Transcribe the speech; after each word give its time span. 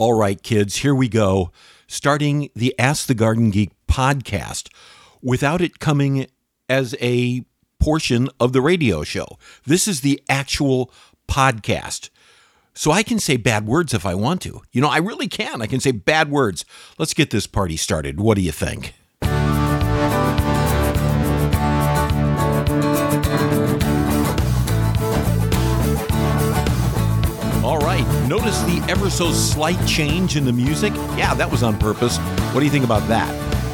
All 0.00 0.14
right, 0.14 0.40
kids, 0.40 0.76
here 0.76 0.94
we 0.94 1.08
go. 1.08 1.50
Starting 1.88 2.50
the 2.54 2.72
Ask 2.78 3.08
the 3.08 3.14
Garden 3.14 3.50
Geek 3.50 3.72
podcast 3.88 4.72
without 5.20 5.60
it 5.60 5.80
coming 5.80 6.28
as 6.68 6.94
a 7.00 7.44
portion 7.80 8.28
of 8.38 8.52
the 8.52 8.60
radio 8.60 9.02
show. 9.02 9.26
This 9.66 9.88
is 9.88 10.02
the 10.02 10.22
actual 10.28 10.92
podcast. 11.26 12.10
So 12.74 12.92
I 12.92 13.02
can 13.02 13.18
say 13.18 13.36
bad 13.36 13.66
words 13.66 13.92
if 13.92 14.06
I 14.06 14.14
want 14.14 14.40
to. 14.42 14.62
You 14.70 14.80
know, 14.80 14.88
I 14.88 14.98
really 14.98 15.26
can. 15.26 15.60
I 15.60 15.66
can 15.66 15.80
say 15.80 15.90
bad 15.90 16.30
words. 16.30 16.64
Let's 16.96 17.12
get 17.12 17.30
this 17.30 17.48
party 17.48 17.76
started. 17.76 18.20
What 18.20 18.36
do 18.36 18.42
you 18.42 18.52
think? 18.52 18.94
Notice 28.58 28.80
the 28.80 28.90
ever 28.90 29.10
so 29.10 29.30
slight 29.32 29.86
change 29.86 30.36
in 30.36 30.44
the 30.44 30.52
music? 30.52 30.92
Yeah, 31.16 31.34
that 31.34 31.50
was 31.50 31.62
on 31.62 31.78
purpose. 31.78 32.18
What 32.18 32.60
do 32.60 32.64
you 32.64 32.70
think 32.70 32.84
about 32.84 33.06
that? 33.08 33.28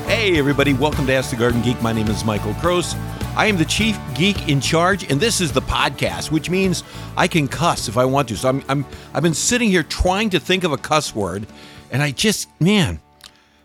Hey, 0.07 0.39
everybody. 0.39 0.75
Welcome 0.75 1.07
to 1.07 1.13
Ask 1.13 1.31
the 1.31 1.37
Garden 1.37 1.63
Geek. 1.63 1.81
My 1.81 1.93
name 1.93 2.09
is 2.09 2.25
Michael 2.25 2.55
Crose. 2.55 2.95
I 3.37 3.47
am 3.47 3.57
the 3.57 3.65
chief 3.65 3.99
geek 4.15 4.49
in 4.49 4.61
charge, 4.61 5.11
and 5.11 5.21
this 5.21 5.41
is 5.41 5.53
the 5.53 5.63
podcast, 5.63 6.31
which 6.31 6.51
means 6.51 6.85
I 7.17 7.29
can 7.29 7.49
cuss 7.49 7.89
if 7.89 7.97
I 7.97 8.05
want 8.05 8.29
to. 8.29 8.37
So 8.37 8.49
I'm, 8.49 8.63
I'm 8.69 8.85
I've 9.15 9.23
been 9.23 9.35
sitting 9.35 9.71
here 9.71 9.83
trying 9.83 10.31
to 10.31 10.41
think 10.41 10.65
of 10.65 10.73
a 10.73 10.77
cuss 10.77 11.15
word, 11.15 11.47
and 11.91 12.03
I 12.03 12.11
just, 12.11 12.49
man, 12.61 13.01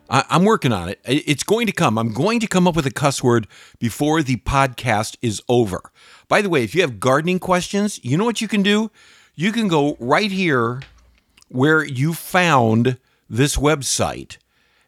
I, 0.10 0.24
I'm 0.30 0.46
working 0.46 0.72
on 0.72 0.90
it. 0.90 1.02
It's 1.06 1.44
going 1.44 1.68
to 1.68 1.74
come. 1.74 1.98
I'm 1.98 2.14
going 2.14 2.40
to 2.40 2.48
come 2.48 2.68
up 2.68 2.76
with 2.76 2.86
a 2.86 2.92
cuss 2.92 3.24
word 3.24 3.48
before 3.80 4.24
the 4.24 4.38
podcast 4.38 5.18
is 5.22 5.42
over. 5.50 5.92
By 6.28 6.42
the 6.42 6.50
way, 6.50 6.64
if 6.64 6.74
you 6.76 6.82
have 6.82 7.00
gardening 7.00 7.40
questions, 7.40 8.00
you 8.04 8.18
know 8.18 8.26
what 8.26 8.42
you 8.42 8.48
can 8.48 8.64
do? 8.64 8.92
You 9.36 9.52
can 9.52 9.68
go 9.68 9.98
right 10.00 10.32
here 10.32 10.82
where 11.50 11.84
you 11.84 12.14
found 12.14 12.98
this 13.30 13.58
website. 13.58 14.38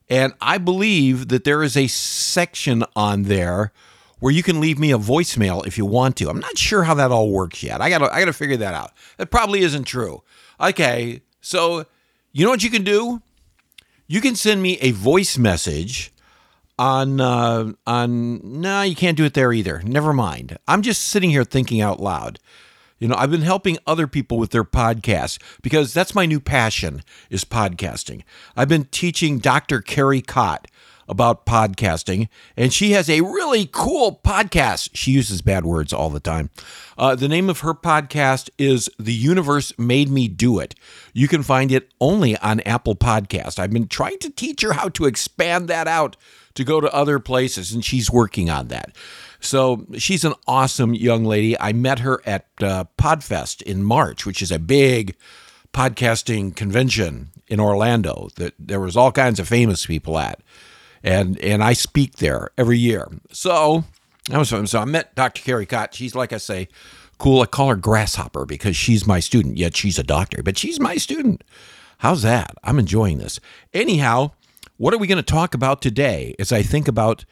And 0.09 0.33
I 0.41 0.57
believe 0.57 1.29
that 1.29 1.43
there 1.43 1.63
is 1.63 1.77
a 1.77 1.87
section 1.87 2.83
on 2.95 3.23
there 3.23 3.71
where 4.19 4.31
you 4.31 4.43
can 4.43 4.59
leave 4.59 4.77
me 4.77 4.91
a 4.91 4.97
voicemail 4.97 5.65
if 5.65 5.77
you 5.77 5.85
want 5.85 6.15
to. 6.17 6.29
I'm 6.29 6.39
not 6.39 6.57
sure 6.57 6.83
how 6.83 6.93
that 6.95 7.11
all 7.11 7.31
works 7.31 7.63
yet. 7.63 7.81
I 7.81 7.89
got 7.89 7.99
to 7.99 8.13
I 8.13 8.19
got 8.19 8.25
to 8.25 8.33
figure 8.33 8.57
that 8.57 8.73
out. 8.73 8.91
That 9.17 9.31
probably 9.31 9.61
isn't 9.61 9.85
true. 9.85 10.23
Okay. 10.59 11.21
So, 11.41 11.85
you 12.31 12.45
know 12.45 12.51
what 12.51 12.63
you 12.63 12.69
can 12.69 12.83
do? 12.83 13.21
You 14.07 14.21
can 14.21 14.35
send 14.35 14.61
me 14.61 14.77
a 14.79 14.91
voice 14.91 15.37
message 15.37 16.13
on 16.77 17.19
uh 17.21 17.71
on 17.87 18.61
no, 18.61 18.81
you 18.81 18.95
can't 18.95 19.17
do 19.17 19.25
it 19.25 19.33
there 19.33 19.53
either. 19.53 19.81
Never 19.83 20.13
mind. 20.13 20.57
I'm 20.67 20.81
just 20.81 21.03
sitting 21.03 21.29
here 21.29 21.43
thinking 21.43 21.81
out 21.81 21.99
loud. 21.99 22.37
You 23.01 23.07
know, 23.07 23.15
I've 23.17 23.31
been 23.31 23.41
helping 23.41 23.79
other 23.87 24.05
people 24.05 24.37
with 24.37 24.51
their 24.51 24.63
podcasts 24.63 25.41
because 25.63 25.91
that's 25.91 26.13
my 26.13 26.27
new 26.27 26.39
passion 26.39 27.01
is 27.31 27.43
podcasting. 27.43 28.21
I've 28.55 28.69
been 28.69 28.85
teaching 28.85 29.39
Dr. 29.39 29.81
Kerry 29.81 30.21
Cott 30.21 30.67
about 31.07 31.45
podcasting, 31.45 32.29
and 32.55 32.73
she 32.73 32.91
has 32.91 33.09
a 33.09 33.21
really 33.21 33.67
cool 33.71 34.19
podcast. 34.23 34.89
She 34.93 35.11
uses 35.11 35.41
bad 35.41 35.65
words 35.65 35.93
all 35.93 36.09
the 36.09 36.19
time. 36.19 36.49
Uh, 36.97 37.15
the 37.15 37.27
name 37.27 37.49
of 37.49 37.61
her 37.61 37.73
podcast 37.73 38.49
is 38.57 38.89
The 38.99 39.13
Universe 39.13 39.77
Made 39.77 40.09
Me 40.09 40.27
Do 40.27 40.59
It. 40.59 40.75
You 41.13 41.27
can 41.27 41.43
find 41.43 41.71
it 41.71 41.89
only 41.99 42.37
on 42.37 42.59
Apple 42.61 42.95
Podcast. 42.95 43.59
I've 43.59 43.71
been 43.71 43.87
trying 43.87 44.19
to 44.19 44.29
teach 44.29 44.61
her 44.61 44.73
how 44.73 44.89
to 44.89 45.05
expand 45.05 45.67
that 45.67 45.87
out 45.87 46.17
to 46.53 46.63
go 46.63 46.81
to 46.81 46.93
other 46.93 47.19
places, 47.19 47.71
and 47.71 47.83
she's 47.83 48.11
working 48.11 48.49
on 48.49 48.67
that. 48.67 48.95
So 49.39 49.87
she's 49.97 50.23
an 50.23 50.33
awesome 50.47 50.93
young 50.93 51.25
lady. 51.25 51.59
I 51.59 51.73
met 51.73 51.99
her 51.99 52.21
at 52.25 52.45
uh, 52.61 52.85
Podfest 52.97 53.61
in 53.63 53.83
March, 53.83 54.25
which 54.25 54.41
is 54.41 54.51
a 54.51 54.59
big 54.59 55.15
podcasting 55.73 56.55
convention 56.55 57.29
in 57.47 57.59
Orlando 57.59 58.29
that 58.35 58.53
there 58.59 58.79
was 58.79 58.95
all 58.95 59.11
kinds 59.11 59.39
of 59.39 59.47
famous 59.47 59.85
people 59.85 60.19
at. 60.19 60.39
And 61.03 61.37
and 61.39 61.63
I 61.63 61.73
speak 61.73 62.17
there 62.17 62.49
every 62.57 62.77
year. 62.77 63.07
So 63.31 63.83
that 64.29 64.37
was 64.37 64.49
fun. 64.49 64.67
So 64.67 64.79
I 64.79 64.85
met 64.85 65.15
Dr. 65.15 65.41
Carrie 65.41 65.65
Cott. 65.65 65.93
She's 65.93 66.15
like 66.15 66.33
I 66.33 66.37
say, 66.37 66.67
cool. 67.17 67.41
I 67.41 67.45
call 67.45 67.69
her 67.69 67.75
Grasshopper 67.75 68.45
because 68.45 68.75
she's 68.75 69.07
my 69.07 69.19
student, 69.19 69.57
yet 69.57 69.75
she's 69.75 69.97
a 69.97 70.03
doctor, 70.03 70.43
but 70.43 70.57
she's 70.57 70.79
my 70.79 70.97
student. 70.97 71.43
How's 71.99 72.21
that? 72.23 72.55
I'm 72.63 72.79
enjoying 72.79 73.19
this. 73.19 73.39
Anyhow, 73.73 74.31
what 74.77 74.93
are 74.93 74.97
we 74.97 75.07
going 75.07 75.17
to 75.17 75.23
talk 75.23 75.53
about 75.53 75.81
today 75.81 76.35
as 76.39 76.51
I 76.51 76.63
think 76.63 76.87
about 76.87 77.25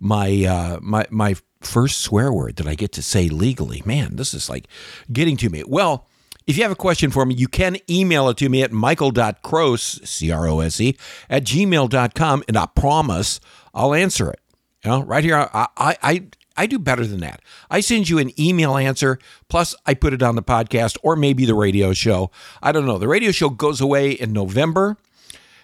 my 0.00 0.44
uh, 0.44 0.78
my 0.80 1.06
my 1.10 1.34
first 1.60 2.00
swear 2.00 2.32
word 2.32 2.56
that 2.56 2.66
I 2.66 2.74
get 2.74 2.92
to 2.92 3.02
say 3.02 3.28
legally. 3.28 3.82
Man, 3.84 4.16
this 4.16 4.34
is 4.34 4.48
like 4.48 4.68
getting 5.12 5.36
to 5.38 5.50
me. 5.50 5.62
Well, 5.66 6.06
if 6.48 6.56
you 6.56 6.62
have 6.62 6.72
a 6.72 6.76
question 6.76 7.10
for 7.10 7.26
me, 7.26 7.34
you 7.34 7.46
can 7.46 7.76
email 7.90 8.30
it 8.30 8.38
to 8.38 8.48
me 8.48 8.62
at 8.62 8.72
michael.crose, 8.72 10.00
C 10.08 10.32
R 10.32 10.48
O 10.48 10.60
S 10.60 10.80
E, 10.80 10.96
at 11.28 11.44
gmail.com, 11.44 12.44
and 12.48 12.56
I 12.56 12.66
promise 12.66 13.38
I'll 13.74 13.94
answer 13.94 14.30
it. 14.30 14.40
You 14.82 14.90
know, 14.90 15.02
right 15.02 15.22
here, 15.22 15.36
I, 15.36 15.66
I, 15.76 15.96
I, 16.02 16.26
I 16.56 16.66
do 16.66 16.78
better 16.78 17.06
than 17.06 17.20
that. 17.20 17.42
I 17.70 17.80
send 17.80 18.08
you 18.08 18.18
an 18.18 18.32
email 18.40 18.78
answer, 18.78 19.18
plus 19.48 19.76
I 19.84 19.92
put 19.92 20.14
it 20.14 20.22
on 20.22 20.36
the 20.36 20.42
podcast 20.42 20.96
or 21.02 21.16
maybe 21.16 21.44
the 21.44 21.54
radio 21.54 21.92
show. 21.92 22.30
I 22.62 22.72
don't 22.72 22.86
know. 22.86 22.96
The 22.96 23.08
radio 23.08 23.30
show 23.30 23.50
goes 23.50 23.82
away 23.82 24.12
in 24.12 24.32
November 24.32 24.96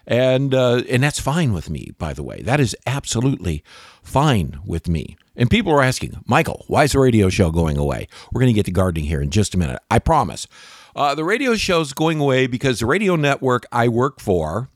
and 0.07 0.55
uh, 0.55 0.83
and 0.89 1.03
that's 1.03 1.21
fine 1.21 1.53
with 1.53 1.71
me. 1.71 1.93
By 1.99 2.13
the 2.13 2.23
way, 2.23 2.43
that 2.43 2.61
is 2.61 2.77
absolutely 2.87 3.65
fine 4.03 4.61
with 4.65 4.89
me. 4.89 5.17
And 5.37 5.51
people 5.51 5.73
are 5.73 5.83
asking, 5.83 6.23
Michael, 6.27 6.65
why 6.69 6.85
is 6.85 6.93
the 6.93 7.01
radio 7.01 7.29
show 7.29 7.51
going 7.51 7.77
away? 7.77 8.07
We're 8.33 8.41
going 8.41 8.53
to 8.53 8.55
get 8.55 8.67
to 8.67 8.73
gardening 8.73 9.07
here 9.07 9.21
in 9.21 9.31
just 9.31 9.55
a 9.55 9.59
minute. 9.59 9.81
I 9.91 9.99
promise. 9.99 10.47
Uh, 10.95 11.15
the 11.15 11.25
radio 11.25 11.57
show 11.57 11.81
is 11.81 11.93
going 11.93 12.21
away 12.21 12.47
because 12.47 12.79
the 12.79 12.87
radio 12.87 13.17
network 13.17 13.67
I 13.73 13.89
work 13.89 14.21
for 14.21 14.69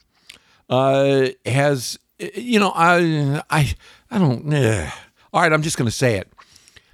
uh, 0.69 1.29
has, 1.47 1.99
you 2.19 2.59
know, 2.59 2.73
I 2.75 3.43
I 3.51 3.75
I 4.11 4.19
don't. 4.19 4.53
Uh, 4.53 4.91
all 5.33 5.43
right, 5.43 5.53
I'm 5.53 5.63
just 5.63 5.77
going 5.77 5.87
to 5.87 5.93
say 5.95 6.17
it. 6.17 6.33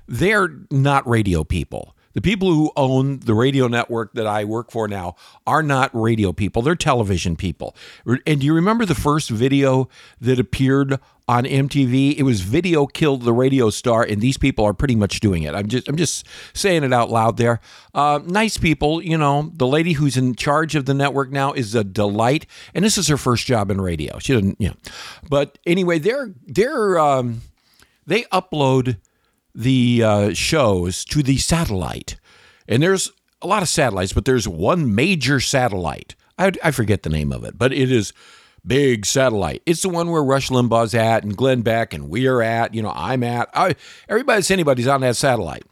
They're 0.06 0.50
not 0.70 1.08
radio 1.08 1.44
people. 1.44 1.93
The 2.14 2.20
people 2.20 2.52
who 2.52 2.72
own 2.76 3.20
the 3.20 3.34
radio 3.34 3.68
network 3.68 4.14
that 4.14 4.26
I 4.26 4.44
work 4.44 4.70
for 4.70 4.88
now 4.88 5.16
are 5.46 5.62
not 5.62 5.90
radio 5.92 6.32
people, 6.32 6.62
they're 6.62 6.74
television 6.74 7.36
people. 7.36 7.76
And 8.06 8.40
do 8.40 8.46
you 8.46 8.54
remember 8.54 8.86
the 8.86 8.94
first 8.94 9.30
video 9.30 9.88
that 10.20 10.38
appeared 10.38 10.98
on 11.26 11.44
MTV? 11.44 12.16
It 12.16 12.22
was 12.22 12.40
Video 12.42 12.86
Killed 12.86 13.22
the 13.22 13.32
Radio 13.32 13.68
Star, 13.70 14.02
and 14.02 14.20
these 14.20 14.38
people 14.38 14.64
are 14.64 14.74
pretty 14.74 14.94
much 14.94 15.20
doing 15.20 15.42
it. 15.42 15.54
I'm 15.54 15.66
just 15.66 15.88
I'm 15.88 15.96
just 15.96 16.26
saying 16.52 16.84
it 16.84 16.92
out 16.92 17.10
loud 17.10 17.36
there. 17.36 17.60
Uh, 17.92 18.20
nice 18.24 18.56
people, 18.56 19.02
you 19.02 19.18
know. 19.18 19.50
The 19.54 19.66
lady 19.66 19.94
who's 19.94 20.16
in 20.16 20.34
charge 20.34 20.74
of 20.76 20.86
the 20.86 20.94
network 20.94 21.30
now 21.30 21.52
is 21.52 21.74
a 21.74 21.82
delight, 21.82 22.46
and 22.74 22.84
this 22.84 22.96
is 22.96 23.08
her 23.08 23.16
first 23.16 23.46
job 23.46 23.70
in 23.70 23.80
radio. 23.80 24.18
She 24.18 24.34
didn't, 24.34 24.60
you 24.60 24.68
know. 24.68 24.76
But 25.28 25.58
anyway, 25.66 25.98
they're 25.98 26.32
they're 26.46 26.98
um, 26.98 27.42
they 28.06 28.22
upload 28.24 28.98
the 29.54 30.02
uh, 30.02 30.34
shows 30.34 31.04
to 31.06 31.22
the 31.22 31.38
satellite. 31.38 32.16
And 32.66 32.82
there's 32.82 33.10
a 33.42 33.46
lot 33.46 33.62
of 33.62 33.68
satellites, 33.68 34.12
but 34.12 34.24
there's 34.24 34.48
one 34.48 34.94
major 34.94 35.40
satellite. 35.40 36.14
I, 36.38 36.52
I 36.62 36.70
forget 36.70 37.02
the 37.02 37.10
name 37.10 37.32
of 37.32 37.44
it, 37.44 37.56
but 37.58 37.72
it 37.72 37.92
is 37.92 38.12
big 38.66 39.06
satellite. 39.06 39.62
It's 39.66 39.82
the 39.82 39.88
one 39.88 40.10
where 40.10 40.24
Rush 40.24 40.48
Limbaugh's 40.48 40.94
at 40.94 41.22
and 41.22 41.36
Glenn 41.36 41.62
Beck 41.62 41.92
and 41.92 42.08
we're 42.08 42.40
at, 42.40 42.74
you 42.74 42.82
know, 42.82 42.92
I'm 42.94 43.22
at. 43.22 43.48
I, 43.54 43.76
everybody's 44.08 44.50
anybody's 44.50 44.88
on 44.88 45.02
that 45.02 45.16
satellite. 45.16 45.64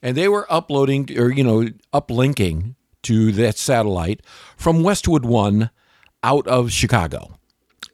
And 0.00 0.16
they 0.16 0.28
were 0.28 0.46
uploading 0.50 1.08
or, 1.18 1.30
you 1.30 1.44
know, 1.44 1.68
uplinking 1.92 2.74
to 3.02 3.32
that 3.32 3.58
satellite 3.58 4.22
from 4.56 4.82
Westwood 4.82 5.24
One 5.24 5.70
out 6.22 6.46
of 6.46 6.72
Chicago. 6.72 7.38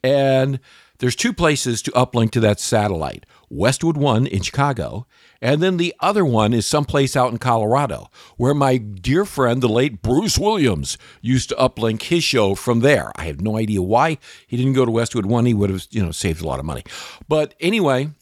And 0.03 0.61
there's 1.05 1.15
two 1.15 1.35
places 1.35 1.83
to 1.83 1.91
uplink 1.91 2.31
to 2.31 2.41
that 2.41 2.59
satellite 2.59 3.27
Westwood 3.51 3.99
One 3.99 4.27
in 4.27 4.41
Chicago 4.41 5.07
and 5.45 5.63
then 5.63 5.77
the 5.77 5.95
other 6.01 6.25
one 6.25 6.55
is 6.55 6.67
someplace 6.67 7.15
out 7.15 7.31
in 7.31 7.37
Colorado, 7.37 8.11
where 8.39 8.55
my 8.55 8.79
dear 8.79 9.27
friend, 9.27 9.61
the 9.61 9.69
late 9.69 10.01
Bruce 10.01 10.39
Williams, 10.39 10.97
used 11.21 11.51
to 11.51 11.55
uplink 11.57 12.01
his 12.01 12.25
show 12.25 12.55
from 12.55 12.81
there. 12.81 13.13
I 13.17 13.25
have 13.25 13.43
no 13.43 13.59
idea 13.59 13.83
why 13.83 14.17
he 14.47 14.57
didn't 14.57 14.73
go 14.73 14.87
to 14.87 14.91
Westwood 14.91 15.27
One. 15.27 15.45
He 15.45 15.53
would 15.53 15.69
have, 15.69 15.87
you 15.91 16.03
know, 16.03 16.13
saved 16.13 16.41
a 16.41 16.47
lot 16.47 16.61
of 16.61 16.65
money. 16.65 16.83
But 17.29 17.53
anyway, 17.61 18.13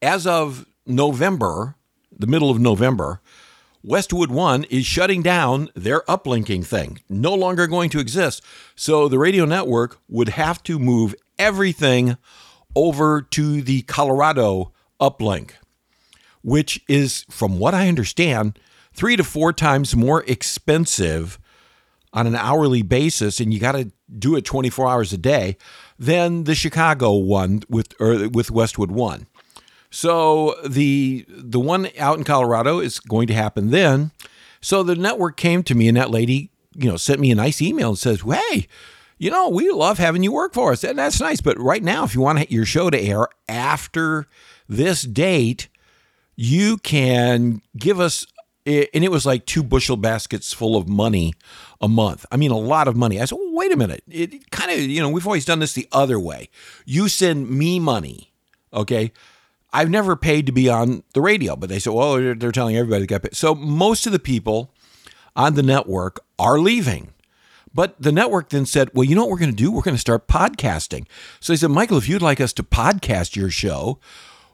as 0.00 0.26
of 0.26 0.64
November, 0.86 1.74
the 2.10 2.26
middle 2.26 2.50
of 2.50 2.58
November, 2.58 3.20
Westwood 3.82 4.30
One 4.30 4.64
is 4.64 4.86
shutting 4.86 5.22
down 5.22 5.68
their 5.74 6.00
uplinking 6.08 6.64
thing, 6.64 7.00
no 7.10 7.34
longer 7.34 7.66
going 7.66 7.90
to 7.90 8.00
exist. 8.00 8.42
So 8.74 9.08
the 9.08 9.18
radio 9.18 9.44
network 9.44 9.98
would 10.08 10.30
have 10.30 10.62
to 10.62 10.78
move 10.78 11.14
everything 11.38 12.16
over 12.74 13.22
to 13.22 13.62
the 13.62 13.82
Colorado 13.82 14.72
uplink 15.00 15.52
which 16.42 16.82
is, 16.88 17.24
from 17.30 17.58
what 17.58 17.74
I 17.74 17.88
understand, 17.88 18.58
three 18.92 19.16
to 19.16 19.24
four 19.24 19.52
times 19.52 19.94
more 19.94 20.24
expensive 20.24 21.38
on 22.12 22.26
an 22.26 22.34
hourly 22.34 22.82
basis, 22.82 23.40
and 23.40 23.52
you 23.52 23.60
got 23.60 23.72
to 23.72 23.92
do 24.18 24.34
it 24.36 24.44
24 24.44 24.88
hours 24.88 25.12
a 25.12 25.18
day 25.18 25.56
than 25.98 26.44
the 26.44 26.54
Chicago 26.54 27.12
one 27.12 27.62
with 27.68 27.94
or 28.00 28.28
with 28.28 28.50
Westwood 28.50 28.90
One. 28.90 29.26
So 29.90 30.56
the 30.66 31.26
the 31.28 31.60
one 31.60 31.88
out 31.98 32.18
in 32.18 32.24
Colorado 32.24 32.78
is 32.78 32.98
going 32.98 33.26
to 33.28 33.34
happen 33.34 33.70
then. 33.70 34.10
So 34.60 34.82
the 34.82 34.96
network 34.96 35.36
came 35.36 35.62
to 35.64 35.74
me, 35.74 35.86
and 35.88 35.96
that 35.96 36.10
lady, 36.10 36.50
you 36.74 36.88
know, 36.90 36.96
sent 36.96 37.20
me 37.20 37.30
a 37.30 37.34
nice 37.34 37.60
email 37.60 37.90
and 37.90 37.98
says, 37.98 38.22
"Hey, 38.22 38.68
you 39.18 39.30
know, 39.30 39.48
we 39.48 39.70
love 39.70 39.98
having 39.98 40.22
you 40.22 40.32
work 40.32 40.54
for 40.54 40.72
us. 40.72 40.84
And 40.84 40.98
that's 40.98 41.20
nice. 41.20 41.40
But 41.40 41.58
right 41.58 41.82
now, 41.82 42.04
if 42.04 42.14
you 42.14 42.20
want 42.20 42.50
your 42.50 42.64
show 42.64 42.90
to 42.90 43.00
air 43.00 43.28
after 43.48 44.26
this 44.68 45.02
date, 45.02 45.68
you 46.36 46.76
can 46.78 47.62
give 47.76 47.98
us, 47.98 48.26
and 48.64 48.86
it 48.92 49.10
was 49.10 49.26
like 49.26 49.44
two 49.44 49.62
bushel 49.62 49.96
baskets 49.96 50.52
full 50.52 50.76
of 50.76 50.88
money 50.88 51.34
a 51.80 51.88
month. 51.88 52.24
I 52.30 52.36
mean, 52.36 52.50
a 52.50 52.58
lot 52.58 52.86
of 52.86 52.96
money. 52.96 53.20
I 53.20 53.24
said, 53.24 53.36
well, 53.36 53.54
wait 53.54 53.72
a 53.72 53.76
minute. 53.76 54.04
It 54.08 54.50
kind 54.50 54.70
of, 54.70 54.78
you 54.78 55.00
know, 55.02 55.08
we've 55.08 55.26
always 55.26 55.44
done 55.44 55.58
this 55.58 55.72
the 55.72 55.88
other 55.90 56.18
way. 56.20 56.48
You 56.84 57.08
send 57.08 57.50
me 57.50 57.80
money, 57.80 58.32
okay? 58.72 59.12
I've 59.72 59.90
never 59.90 60.16
paid 60.16 60.46
to 60.46 60.52
be 60.52 60.68
on 60.68 61.02
the 61.12 61.20
radio, 61.20 61.56
but 61.56 61.68
they 61.68 61.78
said, 61.78 61.92
well, 61.92 62.14
they're 62.14 62.52
telling 62.52 62.76
everybody 62.76 63.02
to 63.02 63.06
get 63.06 63.22
paid. 63.22 63.36
So 63.36 63.54
most 63.54 64.06
of 64.06 64.12
the 64.12 64.18
people 64.18 64.72
on 65.34 65.54
the 65.54 65.62
network 65.62 66.20
are 66.38 66.58
leaving. 66.58 67.12
But 67.74 68.00
the 68.00 68.12
network 68.12 68.50
then 68.50 68.66
said, 68.66 68.90
well, 68.94 69.04
you 69.04 69.14
know 69.14 69.22
what 69.22 69.30
we're 69.30 69.38
going 69.38 69.50
to 69.50 69.56
do? 69.56 69.70
We're 69.70 69.82
going 69.82 69.94
to 69.96 70.00
start 70.00 70.28
podcasting. 70.28 71.06
So 71.40 71.52
they 71.52 71.56
said, 71.58 71.70
Michael, 71.70 71.98
if 71.98 72.08
you'd 72.08 72.22
like 72.22 72.40
us 72.40 72.52
to 72.54 72.62
podcast 72.62 73.36
your 73.36 73.50
show, 73.50 73.98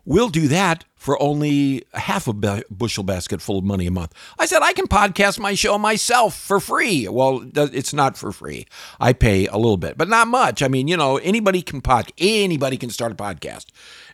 we'll 0.05 0.29
do 0.29 0.49
that 0.49 0.85
for 1.05 1.23
only 1.23 1.85
half 1.93 2.27
a 2.27 2.33
bushel 2.33 3.05
basket 3.05 3.43
full 3.43 3.59
of 3.59 3.65
money 3.65 3.87
a 3.87 3.91
month. 3.91 4.15
I 4.39 4.47
said, 4.47 4.63
I 4.63 4.73
can 4.73 4.87
podcast 4.87 5.39
my 5.39 5.53
show 5.53 5.77
myself 5.77 6.35
for 6.35 6.61
free. 6.61 7.07
Well, 7.07 7.45
it's 7.55 7.93
not 7.93 8.17
for 8.17 8.33
free. 8.33 8.67
I 8.99 9.13
pay 9.13 9.47
a 9.47 9.59
little 9.59 9.77
bit, 9.77 9.99
but 9.99 10.09
not 10.09 10.29
much. 10.29 10.63
I 10.63 10.69
mean, 10.69 10.89
you 10.89 10.97
know, 10.97 11.19
anybody 11.19 11.61
can 11.61 11.83
pod, 11.83 12.11
anybody 12.17 12.79
can 12.79 12.89
start 12.89 13.13
a 13.13 13.17
podcast 13.17 13.67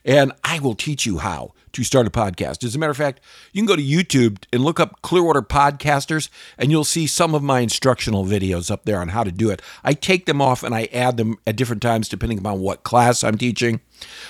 and 0.03 0.31
I 0.43 0.59
will 0.59 0.75
teach 0.75 1.05
you 1.05 1.19
how 1.19 1.53
to 1.73 1.83
start 1.83 2.07
a 2.07 2.09
podcast. 2.09 2.63
As 2.63 2.75
a 2.75 2.79
matter 2.79 2.91
of 2.91 2.97
fact, 2.97 3.21
you 3.53 3.61
can 3.61 3.67
go 3.67 3.75
to 3.75 3.81
YouTube 3.81 4.43
and 4.51 4.63
look 4.63 4.79
up 4.79 5.01
Clearwater 5.01 5.41
Podcasters, 5.41 6.29
and 6.57 6.69
you'll 6.71 6.83
see 6.83 7.07
some 7.07 7.33
of 7.33 7.43
my 7.43 7.59
instructional 7.59 8.25
videos 8.25 8.69
up 8.69 8.85
there 8.85 8.99
on 8.99 9.09
how 9.09 9.23
to 9.23 9.31
do 9.31 9.49
it. 9.49 9.61
I 9.83 9.93
take 9.93 10.25
them 10.25 10.41
off 10.41 10.63
and 10.63 10.75
I 10.75 10.89
add 10.91 11.17
them 11.17 11.37
at 11.47 11.55
different 11.55 11.81
times 11.81 12.09
depending 12.09 12.39
upon 12.39 12.59
what 12.59 12.83
class 12.83 13.23
I'm 13.23 13.37
teaching, 13.37 13.79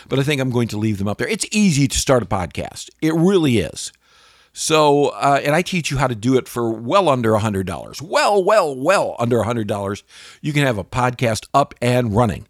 but 0.09 0.19
I 0.19 0.23
think 0.23 0.41
I'm 0.41 0.51
going 0.51 0.67
to 0.69 0.77
leave 0.77 0.97
them 0.97 1.07
up 1.07 1.17
there. 1.17 1.27
It's 1.27 1.45
easy 1.51 1.87
to 1.87 1.97
start 1.97 2.23
a 2.23 2.25
podcast, 2.25 2.89
it 3.01 3.13
really 3.13 3.59
is. 3.59 3.91
So, 4.53 5.07
uh, 5.09 5.39
and 5.43 5.55
I 5.55 5.61
teach 5.61 5.91
you 5.91 5.97
how 5.97 6.07
to 6.07 6.15
do 6.15 6.37
it 6.37 6.47
for 6.47 6.69
well 6.69 7.07
under 7.07 7.31
$100. 7.31 8.01
Well, 8.01 8.43
well, 8.43 8.75
well 8.75 9.15
under 9.17 9.37
$100. 9.37 10.03
You 10.41 10.53
can 10.53 10.65
have 10.65 10.77
a 10.77 10.83
podcast 10.83 11.47
up 11.53 11.73
and 11.81 12.13
running 12.13 12.47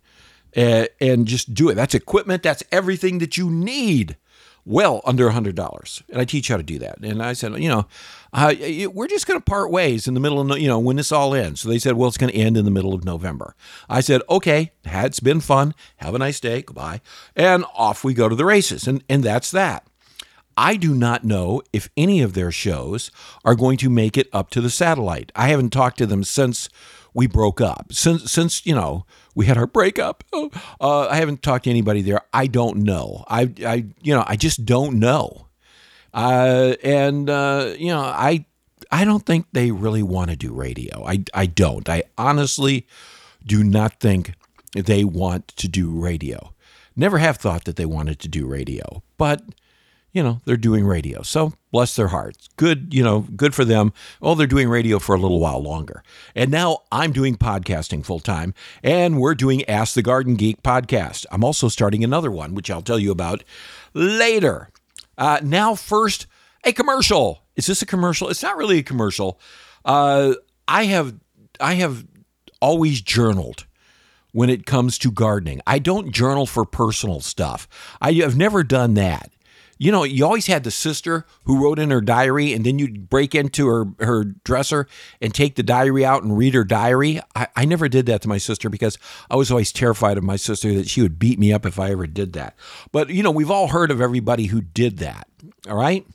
uh, 0.56 0.86
and 1.00 1.28
just 1.28 1.54
do 1.54 1.70
it. 1.70 1.76
That's 1.76 1.94
equipment, 1.94 2.44
that's 2.44 2.64
everything 2.72 3.20
that 3.20 3.38
you 3.38 3.50
need. 3.50 4.18
Well, 4.66 5.02
under 5.06 5.28
a 5.28 5.34
$100. 5.34 6.04
And 6.10 6.22
I 6.22 6.26
teach 6.26 6.48
how 6.48 6.58
to 6.58 6.64
do 6.64 6.78
that. 6.80 7.00
And 7.00 7.22
I 7.22 7.34
said, 7.34 7.58
you 7.58 7.70
know, 7.70 7.88
uh, 8.34 8.54
we're 8.94 9.08
just 9.08 9.26
going 9.26 9.40
to 9.40 9.44
part 9.44 9.72
ways 9.72 10.08
in 10.08 10.14
the 10.14 10.20
middle 10.20 10.40
of, 10.40 10.60
you 10.60 10.68
know, 10.68 10.80
when 10.80 10.98
this 10.98 11.12
all 11.12 11.34
ends. 11.34 11.62
So 11.62 11.70
they 11.70 11.80
said, 11.80 11.96
well, 11.96 12.08
it's 12.08 12.18
going 12.18 12.32
to 12.32 12.38
end 12.38 12.58
in 12.58 12.66
the 12.66 12.72
middle 12.72 12.94
of 12.94 13.04
November. 13.04 13.56
I 13.90 14.02
said, 14.02 14.22
okay, 14.30 14.72
it's 14.84 15.20
been 15.20 15.42
fun. 15.42 15.74
Have 15.98 16.14
a 16.14 16.20
nice 16.20 16.40
day. 16.40 16.62
Goodbye. 16.62 17.02
And 17.36 17.66
off 17.74 18.04
we 18.04 18.14
go 18.14 18.30
to 18.30 18.36
the 18.36 18.46
races. 18.46 18.88
And, 18.88 19.04
and 19.10 19.24
that's 19.24 19.52
that. 19.52 19.86
I 20.58 20.76
do 20.76 20.94
not 20.94 21.24
know 21.24 21.62
if 21.74 21.90
any 21.96 22.22
of 22.22 22.34
their 22.34 22.52
shows 22.52 23.10
are 23.44 23.56
going 23.56 23.78
to 23.78 23.90
make 23.90 24.18
it 24.18 24.28
up 24.34 24.50
to 24.52 24.62
the 24.62 24.70
satellite. 24.70 25.32
I 25.36 25.48
haven't 25.48 25.72
talked 25.72 25.98
to 26.00 26.06
them 26.06 26.24
since 26.24 26.70
we 27.14 27.28
broke 27.28 27.62
up. 27.62 27.88
Since 27.92 28.32
since 28.32 28.66
you 28.66 28.76
know 28.76 29.06
we 29.36 29.46
had 29.46 29.58
our 29.58 29.68
breakup, 29.68 30.24
oh, 30.34 30.52
uh, 30.80 31.08
I 31.08 31.18
haven't 31.18 31.42
talked 31.42 31.66
to 31.66 31.70
anybody 31.70 32.02
there. 32.02 32.22
I 32.34 32.48
don't 32.48 32.78
know. 32.78 33.24
I 33.28 33.52
I 33.66 33.86
you 34.02 34.14
know 34.14 34.24
I 34.28 34.36
just 34.36 34.66
don't 34.66 35.00
know. 35.00 35.48
Uh, 36.14 36.76
and 36.84 37.30
uh, 37.30 37.74
you 37.78 37.88
know 37.88 38.02
I 38.02 38.46
I 38.92 39.06
don't 39.06 39.26
think 39.26 39.46
they 39.54 39.72
really 39.72 40.04
want 40.04 40.30
to 40.32 40.36
do 40.36 40.54
radio. 40.54 41.06
I 41.06 41.24
I 41.34 41.46
don't. 41.46 41.88
I 41.90 42.04
honestly 42.18 42.88
do 43.46 43.64
not 43.64 44.00
think 44.00 44.34
they 44.74 45.04
want 45.04 45.48
to 45.50 45.68
do 45.68 45.90
radio. 45.90 46.54
Never 46.96 47.20
have 47.20 47.38
thought 47.38 47.64
that 47.64 47.78
they 47.78 47.86
wanted 47.86 48.20
to 48.20 48.28
do 48.28 48.46
radio, 48.46 49.02
but 49.18 49.42
you 50.12 50.22
know, 50.22 50.42
they're 50.46 50.58
doing 50.58 50.86
radio. 50.86 51.22
So 51.22 51.54
bless 51.72 51.96
their 51.96 52.10
hearts. 52.10 52.50
Good, 52.58 52.94
you 52.94 53.04
know, 53.04 53.22
good 53.36 53.56
for 53.56 53.64
them. 53.64 53.94
Oh, 54.22 54.36
they're 54.36 54.48
doing 54.48 54.70
radio 54.70 55.00
for 55.00 55.16
a 55.16 55.20
little 55.20 55.40
while 55.40 55.62
longer. 55.62 56.04
And 56.36 56.52
now 56.52 56.80
I'm 56.92 57.14
doing 57.14 57.36
podcasting 57.36 58.06
full 58.06 58.20
time, 58.20 58.54
and 58.84 59.20
we're 59.20 59.36
doing 59.36 59.64
Ask 59.66 59.94
the 59.94 60.02
Garden 60.02 60.36
Geek 60.36 60.62
podcast. 60.64 61.26
I'm 61.32 61.44
also 61.44 61.68
starting 61.70 62.04
another 62.04 62.32
one, 62.32 62.56
which 62.56 62.70
I'll 62.70 62.82
tell 62.82 63.00
you 63.00 63.12
about 63.12 63.44
later. 63.94 64.70
Uh, 65.18 65.40
now, 65.44 65.76
first, 65.76 66.28
a 66.64 66.74
commercial. 66.74 67.44
Is 67.56 67.68
this 67.68 67.82
a 67.82 67.86
commercial? 67.86 68.30
It's 68.30 68.44
not 68.44 68.58
really 68.58 68.80
a 68.80 68.84
commercial. 68.84 69.40
Uh, 69.86 70.34
I 70.68 70.86
have, 70.86 71.16
I 71.60 71.76
have 71.76 72.06
always 72.62 73.02
journaled 73.02 73.66
when 74.32 74.50
it 74.50 74.66
comes 74.66 74.98
to 75.00 75.12
gardening. 75.12 75.62
I 75.68 75.80
don't 75.80 76.12
journal 76.12 76.46
for 76.46 76.66
personal 76.66 77.20
stuff. 77.20 77.68
I 78.02 78.14
have 78.14 78.38
never 78.38 78.64
done 78.64 78.94
that 78.96 79.32
you 79.82 79.92
know, 79.92 80.04
you 80.04 80.24
always 80.24 80.46
had 80.46 80.64
the 80.64 80.70
sister 80.70 81.26
who 81.46 81.64
wrote 81.64 81.80
in 81.80 81.90
her 81.90 82.02
diary, 82.02 82.54
and 82.54 82.64
then 82.64 82.78
you'd 82.78 83.10
break 83.10 83.34
into 83.34 83.68
her, 83.68 83.86
her 84.00 84.26
dresser 84.26 84.86
and 85.20 85.34
take 85.34 85.56
the 85.56 85.64
diary 85.64 86.06
out 86.06 86.22
and 86.22 86.38
read 86.38 86.54
her 86.54 86.64
diary. 86.64 87.20
I, 87.36 87.48
I 87.56 87.66
never 87.66 87.90
did 87.90 88.06
that 88.06 88.22
to 88.22 88.30
my 88.30 88.38
sister 88.38 88.70
because 88.70 89.00
I 89.32 89.38
was 89.38 89.50
always 89.50 89.72
terrified 89.72 90.20
of 90.20 90.24
my 90.24 90.36
sister 90.36 90.72
that 90.76 90.88
she 90.88 91.02
would 91.02 91.18
beat 91.18 91.40
me 91.40 91.52
up 91.52 91.66
if 91.66 91.80
I 91.80 91.90
ever 91.90 92.06
did 92.06 92.34
that. 92.34 92.56
But, 92.92 93.10
you 93.10 93.24
know, 93.24 93.32
we've 93.32 93.50
all 93.50 93.70
heard 93.70 93.90
of 93.90 94.02
everybody 94.02 94.46
who 94.46 94.62
did 94.62 95.00
that. 95.00 95.28
All 95.68 95.78
right. 95.78 96.06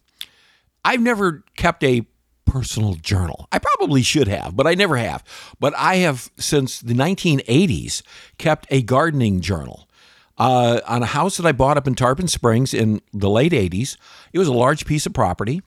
I've 0.84 1.02
never 1.02 1.42
kept 1.56 1.82
a 1.82 2.06
personal 2.44 2.94
journal. 2.94 3.48
I 3.50 3.58
probably 3.58 4.02
should 4.02 4.28
have, 4.28 4.54
but 4.54 4.68
I 4.68 4.74
never 4.74 4.96
have. 4.96 5.24
But 5.58 5.74
I 5.76 5.96
have, 5.96 6.30
since 6.38 6.78
the 6.78 6.94
1980s, 6.94 8.02
kept 8.38 8.68
a 8.70 8.82
gardening 8.82 9.40
journal 9.40 9.88
uh, 10.38 10.80
on 10.86 11.02
a 11.02 11.06
house 11.06 11.36
that 11.36 11.46
I 11.46 11.52
bought 11.52 11.76
up 11.76 11.86
in 11.86 11.94
Tarpon 11.94 12.28
Springs 12.28 12.74
in 12.74 13.00
the 13.12 13.30
late 13.30 13.52
80s. 13.52 13.96
It 14.32 14.38
was 14.38 14.48
a 14.48 14.52
large 14.52 14.86
piece 14.86 15.06
of 15.06 15.12
property, 15.12 15.62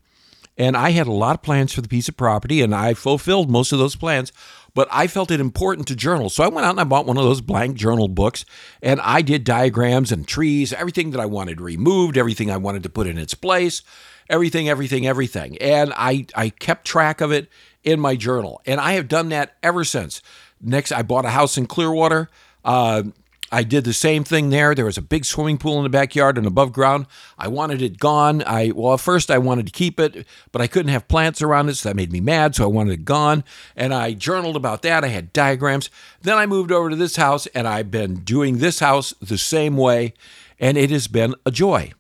and 0.58 0.76
I 0.76 0.92
had 0.92 1.08
a 1.08 1.12
lot 1.12 1.36
of 1.36 1.42
plans 1.42 1.74
for 1.74 1.82
the 1.82 1.88
piece 1.88 2.10
of 2.10 2.18
property, 2.18 2.62
and 2.62 2.76
I 2.76 2.94
fulfilled 2.94 3.50
most 3.50 3.72
of 3.72 3.80
those 3.80 3.96
plans. 3.96 4.32
But 4.76 4.88
I 4.92 5.08
felt 5.08 5.32
it 5.32 5.40
important 5.40 5.88
to 5.88 5.96
journal. 5.96 6.30
So 6.30 6.44
I 6.44 6.48
went 6.48 6.66
out 6.66 6.72
and 6.72 6.80
I 6.80 6.84
bought 6.84 7.08
one 7.08 7.18
of 7.18 7.24
those 7.24 7.42
blank 7.42 7.76
journal 7.76 8.08
books, 8.08 8.46
and 8.84 9.02
I 9.02 9.22
did 9.24 9.44
diagrams 9.44 10.12
and 10.12 10.28
trees, 10.28 10.72
everything 10.72 11.12
that 11.12 11.20
I 11.20 11.26
wanted 11.26 11.60
removed, 11.60 12.18
everything 12.18 12.52
I 12.52 12.58
wanted 12.58 12.84
to 12.84 12.90
put 12.90 13.08
in 13.08 13.18
its 13.18 13.34
place, 13.34 13.82
everything, 14.30 14.70
everything, 14.70 15.08
everything. 15.08 15.58
And 15.58 15.92
I, 15.96 16.28
I 16.36 16.50
kept 16.50 16.86
track 16.86 17.20
of 17.20 17.32
it 17.32 17.50
in 17.84 18.00
my 18.00 18.16
journal. 18.16 18.62
And 18.66 18.80
I 18.80 18.94
have 18.94 19.08
done 19.08 19.30
that 19.30 19.56
ever 19.64 19.84
since. 19.84 20.22
Next, 20.62 20.92
I 20.92 21.02
bought 21.02 21.26
a 21.26 21.30
house 21.30 21.58
in 21.58 21.66
Clearwater. 21.66 22.30
Uh, 22.64 23.04
I 23.52 23.64
did 23.64 23.84
the 23.84 23.94
same 23.94 24.24
thing 24.24 24.50
there. 24.50 24.76
There 24.76 24.86
was 24.86 24.98
a 24.98 25.02
big 25.02 25.26
swimming 25.26 25.58
pool 25.58 25.78
in 25.78 25.84
the 25.84 25.90
backyard 25.90 26.38
and 26.38 26.46
above 26.46 26.72
ground. 26.72 27.08
I 27.38 27.48
wanted 27.48 27.82
it 27.82 27.98
gone. 27.98 28.44
I 28.46 28.72
well, 28.76 28.94
at 28.94 29.00
first 29.00 29.32
I 29.32 29.38
wanted 29.38 29.66
to 29.66 29.72
keep 29.72 30.00
it, 30.00 30.28
but 30.52 30.62
I 30.62 30.68
couldn't 30.68 30.92
have 30.92 31.08
plants 31.08 31.42
around 31.42 31.70
it, 31.70 31.76
so 31.76 31.90
that 31.90 31.96
made 31.96 32.12
me 32.12 32.20
mad. 32.20 32.56
So 32.56 32.64
I 32.64 32.68
wanted 32.68 32.94
it 32.94 33.06
gone, 33.06 33.44
and 33.76 33.94
I 33.94 34.14
journaled 34.14 34.56
about 34.56 34.84
that. 34.84 35.04
I 35.04 35.08
had 35.08 35.34
diagrams. 35.34 35.90
Then 36.22 36.38
I 36.38 36.46
moved 36.46 36.72
over 36.72 36.90
to 36.90 36.96
this 36.96 37.16
house, 37.16 37.48
and 37.48 37.68
I've 37.68 37.90
been 37.92 38.16
doing 38.20 38.58
this 38.60 38.80
house 38.80 39.14
the 39.22 39.38
same 39.38 39.78
way, 39.78 40.14
and 40.60 40.78
it 40.78 40.92
has 40.92 41.08
been 41.08 41.34
a 41.46 41.52
joy. 41.52 41.92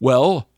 Well, 0.00 0.48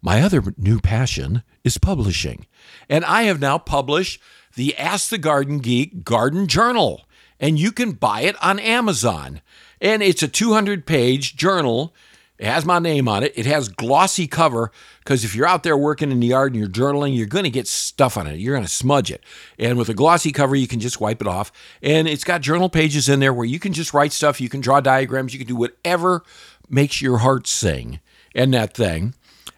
my 0.00 0.22
other 0.22 0.54
new 0.56 0.80
passion 0.80 1.42
is 1.64 1.78
publishing, 1.78 2.46
and 2.88 3.04
I 3.04 3.22
have 3.22 3.40
now 3.40 3.58
published 3.58 4.20
the 4.54 4.76
Ask 4.78 5.10
the 5.10 5.18
Garden 5.18 5.58
Geek 5.58 6.04
Garden 6.04 6.46
Journal 6.46 7.05
and 7.40 7.58
you 7.58 7.72
can 7.72 7.92
buy 7.92 8.22
it 8.22 8.36
on 8.42 8.58
Amazon. 8.58 9.40
And 9.80 10.02
it's 10.02 10.22
a 10.22 10.28
200 10.28 10.86
page 10.86 11.36
journal. 11.36 11.94
It 12.38 12.46
has 12.46 12.66
my 12.66 12.78
name 12.78 13.08
on 13.08 13.22
it. 13.22 13.32
It 13.34 13.46
has 13.46 13.68
glossy 13.68 14.26
cover 14.26 14.70
because 14.98 15.24
if 15.24 15.34
you're 15.34 15.46
out 15.46 15.62
there 15.62 15.76
working 15.76 16.10
in 16.10 16.20
the 16.20 16.26
yard 16.26 16.52
and 16.52 16.60
you're 16.60 16.68
journaling, 16.68 17.16
you're 17.16 17.26
going 17.26 17.44
to 17.44 17.50
get 17.50 17.66
stuff 17.66 18.18
on 18.18 18.26
it. 18.26 18.38
You're 18.38 18.54
going 18.54 18.66
to 18.66 18.70
smudge 18.70 19.10
it. 19.10 19.22
And 19.58 19.78
with 19.78 19.88
a 19.88 19.94
glossy 19.94 20.32
cover, 20.32 20.54
you 20.54 20.66
can 20.66 20.80
just 20.80 21.00
wipe 21.00 21.22
it 21.22 21.26
off. 21.26 21.50
And 21.82 22.06
it's 22.06 22.24
got 22.24 22.42
journal 22.42 22.68
pages 22.68 23.08
in 23.08 23.20
there 23.20 23.32
where 23.32 23.46
you 23.46 23.58
can 23.58 23.72
just 23.72 23.94
write 23.94 24.12
stuff. 24.12 24.40
You 24.40 24.50
can 24.50 24.60
draw 24.60 24.80
diagrams. 24.80 25.32
You 25.32 25.38
can 25.38 25.48
do 25.48 25.56
whatever 25.56 26.24
makes 26.68 27.00
your 27.00 27.18
heart 27.18 27.46
sing 27.46 28.00
in 28.34 28.50
that 28.50 28.74
thing. 28.74 29.14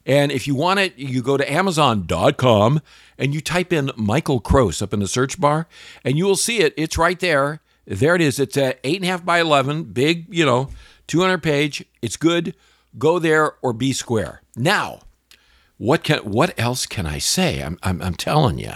And 0.06 0.32
if 0.32 0.46
you 0.46 0.54
want 0.54 0.80
it, 0.80 0.96
you 0.96 1.20
go 1.20 1.36
to 1.36 1.52
Amazon.com 1.52 2.80
and 3.18 3.34
you 3.34 3.40
type 3.40 3.72
in 3.72 3.90
Michael 3.96 4.40
Crose 4.40 4.80
up 4.80 4.94
in 4.94 5.00
the 5.00 5.08
search 5.08 5.38
bar, 5.40 5.66
and 6.04 6.16
you 6.16 6.24
will 6.24 6.36
see 6.36 6.60
it. 6.60 6.72
It's 6.76 6.96
right 6.96 7.18
there. 7.18 7.60
There 7.88 8.14
it 8.14 8.20
is. 8.20 8.38
It's 8.38 8.56
at 8.58 8.78
eight 8.84 8.96
and 8.96 9.04
a 9.06 9.08
half 9.08 9.24
by 9.24 9.40
eleven, 9.40 9.84
big, 9.84 10.26
you 10.28 10.44
know, 10.44 10.68
200 11.06 11.42
page. 11.42 11.84
It's 12.02 12.18
good. 12.18 12.54
Go 12.98 13.18
there 13.18 13.54
or 13.62 13.72
be 13.72 13.92
square. 13.92 14.42
Now, 14.54 15.00
what 15.78 16.04
can 16.04 16.18
what 16.18 16.58
else 16.58 16.84
can 16.86 17.06
I 17.06 17.18
say? 17.18 17.62
I'm 17.62 17.78
I'm, 17.82 18.02
I'm 18.02 18.14
telling 18.14 18.58
you. 18.58 18.72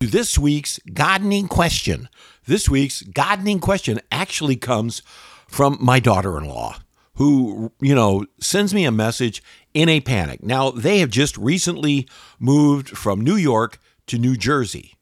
This 0.00 0.38
week's 0.38 0.80
gardening 0.92 1.48
question. 1.48 2.08
This 2.46 2.68
week's 2.68 3.02
gardening 3.02 3.60
question 3.60 4.00
actually 4.10 4.56
comes 4.56 5.02
from 5.46 5.76
my 5.80 6.00
daughter-in-law, 6.00 6.78
who 7.14 7.72
you 7.80 7.94
know 7.94 8.26
sends 8.40 8.74
me 8.74 8.84
a 8.84 8.92
message 8.92 9.42
in 9.72 9.88
a 9.88 10.00
panic. 10.00 10.42
Now 10.42 10.70
they 10.70 10.98
have 10.98 11.10
just 11.10 11.36
recently 11.38 12.08
moved 12.40 12.90
from 12.90 13.20
New 13.20 13.36
York 13.36 13.80
to 14.08 14.18
New 14.18 14.36
Jersey. 14.36 14.97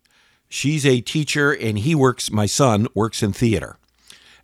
She's 0.49 0.87
a 0.87 1.01
teacher 1.01 1.53
and 1.53 1.79
he 1.79 1.95
works, 1.95 2.31
my 2.31 2.47
son 2.47 2.87
works 2.95 3.23
in 3.23 3.33
theater. 3.33 3.79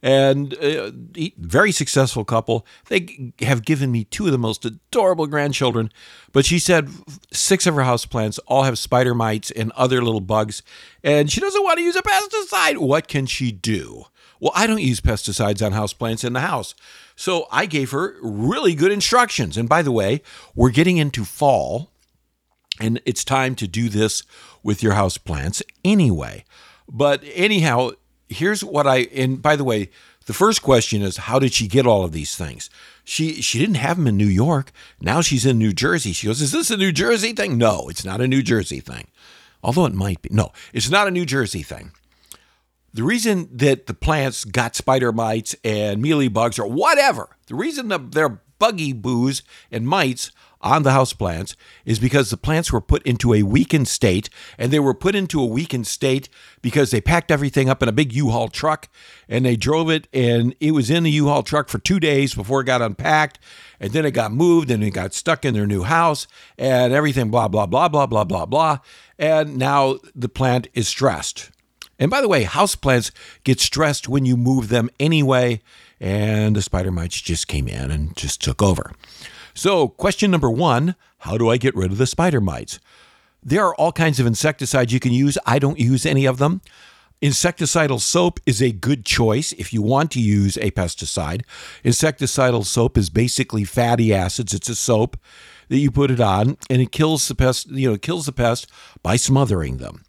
and 0.02 0.54
uh, 0.54 0.90
very 1.38 1.70
successful 1.70 2.24
couple. 2.24 2.66
They 2.88 3.32
have 3.40 3.64
given 3.64 3.92
me 3.92 4.04
two 4.04 4.26
of 4.26 4.32
the 4.32 4.38
most 4.38 4.64
adorable 4.64 5.28
grandchildren. 5.28 5.92
But 6.32 6.44
she 6.44 6.58
said 6.58 6.90
six 7.32 7.66
of 7.66 7.76
her 7.76 7.82
houseplants 7.82 8.40
all 8.46 8.64
have 8.64 8.78
spider 8.78 9.14
mites 9.14 9.50
and 9.52 9.70
other 9.72 10.02
little 10.02 10.20
bugs, 10.20 10.62
and 11.04 11.30
she 11.30 11.40
doesn't 11.40 11.62
want 11.62 11.78
to 11.78 11.84
use 11.84 11.96
a 11.96 12.02
pesticide. 12.02 12.78
What 12.78 13.06
can 13.06 13.26
she 13.26 13.52
do? 13.52 14.06
Well, 14.40 14.52
I 14.56 14.66
don't 14.66 14.82
use 14.82 15.00
pesticides 15.00 15.64
on 15.64 15.72
houseplants 15.72 16.24
in 16.24 16.32
the 16.32 16.40
house. 16.40 16.74
So 17.14 17.46
I 17.52 17.66
gave 17.66 17.92
her 17.92 18.16
really 18.20 18.74
good 18.74 18.90
instructions. 18.90 19.56
And 19.56 19.68
by 19.68 19.82
the 19.82 19.92
way, 19.92 20.20
we're 20.56 20.70
getting 20.70 20.96
into 20.96 21.24
fall, 21.24 21.91
and 22.80 23.00
it's 23.04 23.24
time 23.24 23.54
to 23.56 23.68
do 23.68 23.88
this 23.88 24.22
with 24.62 24.82
your 24.82 24.92
house 24.92 25.18
plants 25.18 25.62
anyway. 25.84 26.44
But 26.88 27.22
anyhow, 27.34 27.92
here's 28.28 28.64
what 28.64 28.86
I 28.86 29.08
and 29.14 29.40
by 29.40 29.56
the 29.56 29.64
way, 29.64 29.90
the 30.26 30.32
first 30.32 30.62
question 30.62 31.02
is 31.02 31.16
how 31.16 31.38
did 31.38 31.52
she 31.52 31.66
get 31.66 31.86
all 31.86 32.04
of 32.04 32.12
these 32.12 32.36
things? 32.36 32.70
She 33.04 33.42
she 33.42 33.58
didn't 33.58 33.76
have 33.76 33.96
them 33.96 34.06
in 34.06 34.16
New 34.16 34.26
York. 34.26 34.72
Now 35.00 35.20
she's 35.20 35.46
in 35.46 35.58
New 35.58 35.72
Jersey. 35.72 36.12
She 36.12 36.26
goes, 36.26 36.40
"Is 36.40 36.52
this 36.52 36.70
a 36.70 36.76
New 36.76 36.92
Jersey 36.92 37.32
thing?" 37.32 37.58
No, 37.58 37.88
it's 37.88 38.04
not 38.04 38.20
a 38.20 38.28
New 38.28 38.42
Jersey 38.42 38.80
thing. 38.80 39.08
Although 39.62 39.86
it 39.86 39.94
might 39.94 40.22
be. 40.22 40.28
No, 40.32 40.52
it's 40.72 40.90
not 40.90 41.08
a 41.08 41.12
New 41.12 41.26
Jersey 41.26 41.62
thing. 41.62 41.92
The 42.94 43.02
reason 43.02 43.48
that 43.50 43.86
the 43.86 43.94
plants 43.94 44.44
got 44.44 44.76
spider 44.76 45.12
mites 45.12 45.56
and 45.64 46.02
mealy 46.02 46.28
bugs 46.28 46.58
or 46.58 46.66
whatever, 46.66 47.36
the 47.46 47.54
reason 47.54 47.88
that 47.88 48.12
they're 48.12 48.40
buggy 48.58 48.92
boos 48.92 49.42
and 49.70 49.88
mites 49.88 50.30
on 50.62 50.82
the 50.82 50.92
house 50.92 51.12
plants 51.12 51.56
is 51.84 51.98
because 51.98 52.30
the 52.30 52.36
plants 52.36 52.72
were 52.72 52.80
put 52.80 53.02
into 53.04 53.34
a 53.34 53.42
weakened 53.42 53.88
state 53.88 54.30
and 54.58 54.72
they 54.72 54.78
were 54.78 54.94
put 54.94 55.14
into 55.14 55.40
a 55.40 55.46
weakened 55.46 55.86
state 55.86 56.28
because 56.60 56.90
they 56.90 57.00
packed 57.00 57.30
everything 57.30 57.68
up 57.68 57.82
in 57.82 57.88
a 57.88 57.92
big 57.92 58.12
U-Haul 58.12 58.48
truck 58.48 58.88
and 59.28 59.44
they 59.44 59.56
drove 59.56 59.90
it 59.90 60.08
and 60.12 60.54
it 60.60 60.72
was 60.72 60.90
in 60.90 61.02
the 61.02 61.10
U-Haul 61.10 61.42
truck 61.42 61.68
for 61.68 61.78
2 61.78 61.98
days 62.00 62.34
before 62.34 62.60
it 62.60 62.64
got 62.64 62.82
unpacked 62.82 63.38
and 63.80 63.92
then 63.92 64.04
it 64.04 64.12
got 64.12 64.32
moved 64.32 64.70
and 64.70 64.84
it 64.84 64.90
got 64.90 65.14
stuck 65.14 65.44
in 65.44 65.54
their 65.54 65.66
new 65.66 65.82
house 65.82 66.26
and 66.56 66.92
everything 66.92 67.30
blah 67.30 67.48
blah 67.48 67.66
blah 67.66 67.88
blah 67.88 68.06
blah 68.06 68.24
blah 68.24 68.46
blah 68.46 68.78
and 69.18 69.56
now 69.56 69.98
the 70.14 70.28
plant 70.28 70.68
is 70.74 70.88
stressed. 70.88 71.50
And 71.98 72.10
by 72.10 72.20
the 72.20 72.28
way, 72.28 72.42
house 72.42 72.74
plants 72.74 73.12
get 73.44 73.60
stressed 73.60 74.08
when 74.08 74.24
you 74.24 74.36
move 74.36 74.68
them 74.68 74.90
anyway 74.98 75.60
and 76.00 76.56
the 76.56 76.62
spider 76.62 76.90
mites 76.90 77.20
just 77.20 77.46
came 77.46 77.68
in 77.68 77.92
and 77.92 78.16
just 78.16 78.42
took 78.42 78.60
over. 78.60 78.92
So, 79.54 79.88
question 79.88 80.30
number 80.30 80.50
one 80.50 80.94
how 81.18 81.38
do 81.38 81.48
I 81.48 81.56
get 81.56 81.76
rid 81.76 81.92
of 81.92 81.98
the 81.98 82.06
spider 82.06 82.40
mites? 82.40 82.80
There 83.42 83.64
are 83.64 83.74
all 83.76 83.92
kinds 83.92 84.18
of 84.20 84.26
insecticides 84.26 84.92
you 84.92 85.00
can 85.00 85.12
use. 85.12 85.38
I 85.46 85.58
don't 85.58 85.78
use 85.78 86.06
any 86.06 86.26
of 86.26 86.38
them. 86.38 86.62
Insecticidal 87.22 88.00
soap 88.00 88.40
is 88.46 88.60
a 88.60 88.72
good 88.72 89.04
choice 89.04 89.52
if 89.52 89.72
you 89.72 89.80
want 89.80 90.10
to 90.12 90.20
use 90.20 90.56
a 90.56 90.72
pesticide. 90.72 91.42
Insecticidal 91.84 92.64
soap 92.64 92.98
is 92.98 93.10
basically 93.10 93.62
fatty 93.62 94.12
acids. 94.12 94.52
It's 94.52 94.68
a 94.68 94.74
soap 94.74 95.16
that 95.68 95.78
you 95.78 95.92
put 95.92 96.10
it 96.10 96.20
on 96.20 96.56
and 96.68 96.82
it 96.82 96.90
kills 96.90 97.28
the 97.28 97.36
pest, 97.36 97.70
you 97.70 97.90
know, 97.90 97.96
kills 97.96 98.26
the 98.26 98.32
pest 98.32 98.68
by 99.04 99.14
smothering 99.14 99.76
them. 99.76 100.02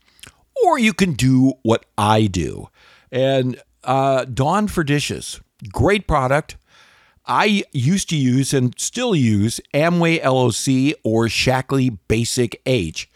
Or 0.65 0.79
you 0.79 0.93
can 0.93 1.13
do 1.13 1.53
what 1.61 1.85
I 1.97 2.25
do. 2.25 2.69
And 3.11 3.61
uh, 3.83 4.25
Dawn 4.25 4.67
for 4.67 4.83
dishes, 4.83 5.39
great 5.71 6.07
product. 6.07 6.57
I 7.25 7.63
used 7.71 8.09
to 8.09 8.17
use 8.17 8.53
and 8.53 8.73
still 8.77 9.15
use 9.15 9.61
Amway 9.73 10.23
LOC 10.23 10.99
or 11.03 11.27
Shaklee 11.27 11.97
Basic 12.07 12.61
H. 12.65 13.09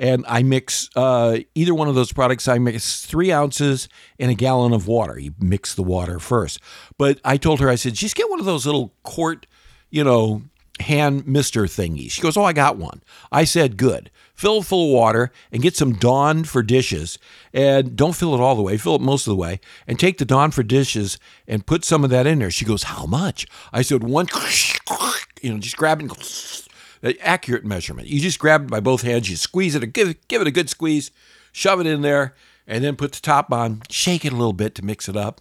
And 0.00 0.24
I 0.28 0.44
mix 0.44 0.88
uh, 0.94 1.38
either 1.56 1.74
one 1.74 1.88
of 1.88 1.96
those 1.96 2.12
products. 2.12 2.46
I 2.46 2.58
mix 2.58 3.04
three 3.04 3.32
ounces 3.32 3.88
in 4.16 4.30
a 4.30 4.34
gallon 4.34 4.72
of 4.72 4.86
water. 4.86 5.18
You 5.18 5.34
mix 5.40 5.74
the 5.74 5.82
water 5.82 6.20
first. 6.20 6.60
But 6.98 7.20
I 7.24 7.36
told 7.36 7.58
her, 7.58 7.68
I 7.68 7.74
said, 7.74 7.94
just 7.94 8.14
get 8.14 8.30
one 8.30 8.38
of 8.38 8.46
those 8.46 8.64
little 8.64 8.94
quart, 9.02 9.46
you 9.90 10.04
know, 10.04 10.42
hand 10.80 11.26
mister 11.26 11.62
thingy. 11.64 12.10
She 12.10 12.20
goes, 12.20 12.36
Oh, 12.36 12.44
I 12.44 12.52
got 12.52 12.76
one. 12.76 13.02
I 13.30 13.44
said, 13.44 13.76
Good. 13.76 14.10
Fill 14.34 14.58
it 14.58 14.66
full 14.66 14.86
of 14.86 14.94
water 14.94 15.32
and 15.50 15.62
get 15.62 15.76
some 15.76 15.94
Dawn 15.94 16.44
for 16.44 16.62
dishes. 16.62 17.18
And 17.52 17.96
don't 17.96 18.14
fill 18.14 18.34
it 18.34 18.40
all 18.40 18.54
the 18.54 18.62
way, 18.62 18.76
fill 18.76 18.94
it 18.94 19.00
most 19.00 19.26
of 19.26 19.32
the 19.32 19.36
way. 19.36 19.58
And 19.86 19.98
take 19.98 20.18
the 20.18 20.24
Dawn 20.24 20.52
for 20.52 20.62
dishes 20.62 21.18
and 21.48 21.66
put 21.66 21.84
some 21.84 22.04
of 22.04 22.10
that 22.10 22.26
in 22.26 22.38
there. 22.38 22.50
She 22.50 22.64
goes, 22.64 22.84
How 22.84 23.06
much? 23.06 23.46
I 23.72 23.82
said, 23.82 24.04
One, 24.04 24.26
you 25.42 25.52
know, 25.52 25.58
just 25.58 25.76
grab 25.76 26.00
it. 26.02 26.68
Accurate 27.22 27.64
measurement. 27.64 28.08
You 28.08 28.20
just 28.20 28.38
grab 28.38 28.64
it 28.64 28.70
by 28.70 28.80
both 28.80 29.02
hands, 29.02 29.30
you 29.30 29.36
squeeze 29.36 29.74
it, 29.74 29.92
give, 29.92 30.16
give 30.28 30.42
it 30.42 30.48
a 30.48 30.52
good 30.52 30.68
squeeze, 30.68 31.10
shove 31.52 31.80
it 31.80 31.86
in 31.86 32.02
there, 32.02 32.34
and 32.66 32.82
then 32.82 32.96
put 32.96 33.12
the 33.12 33.20
top 33.20 33.52
on, 33.52 33.82
shake 33.88 34.24
it 34.24 34.32
a 34.32 34.36
little 34.36 34.52
bit 34.52 34.74
to 34.76 34.84
mix 34.84 35.08
it 35.08 35.16
up. 35.16 35.40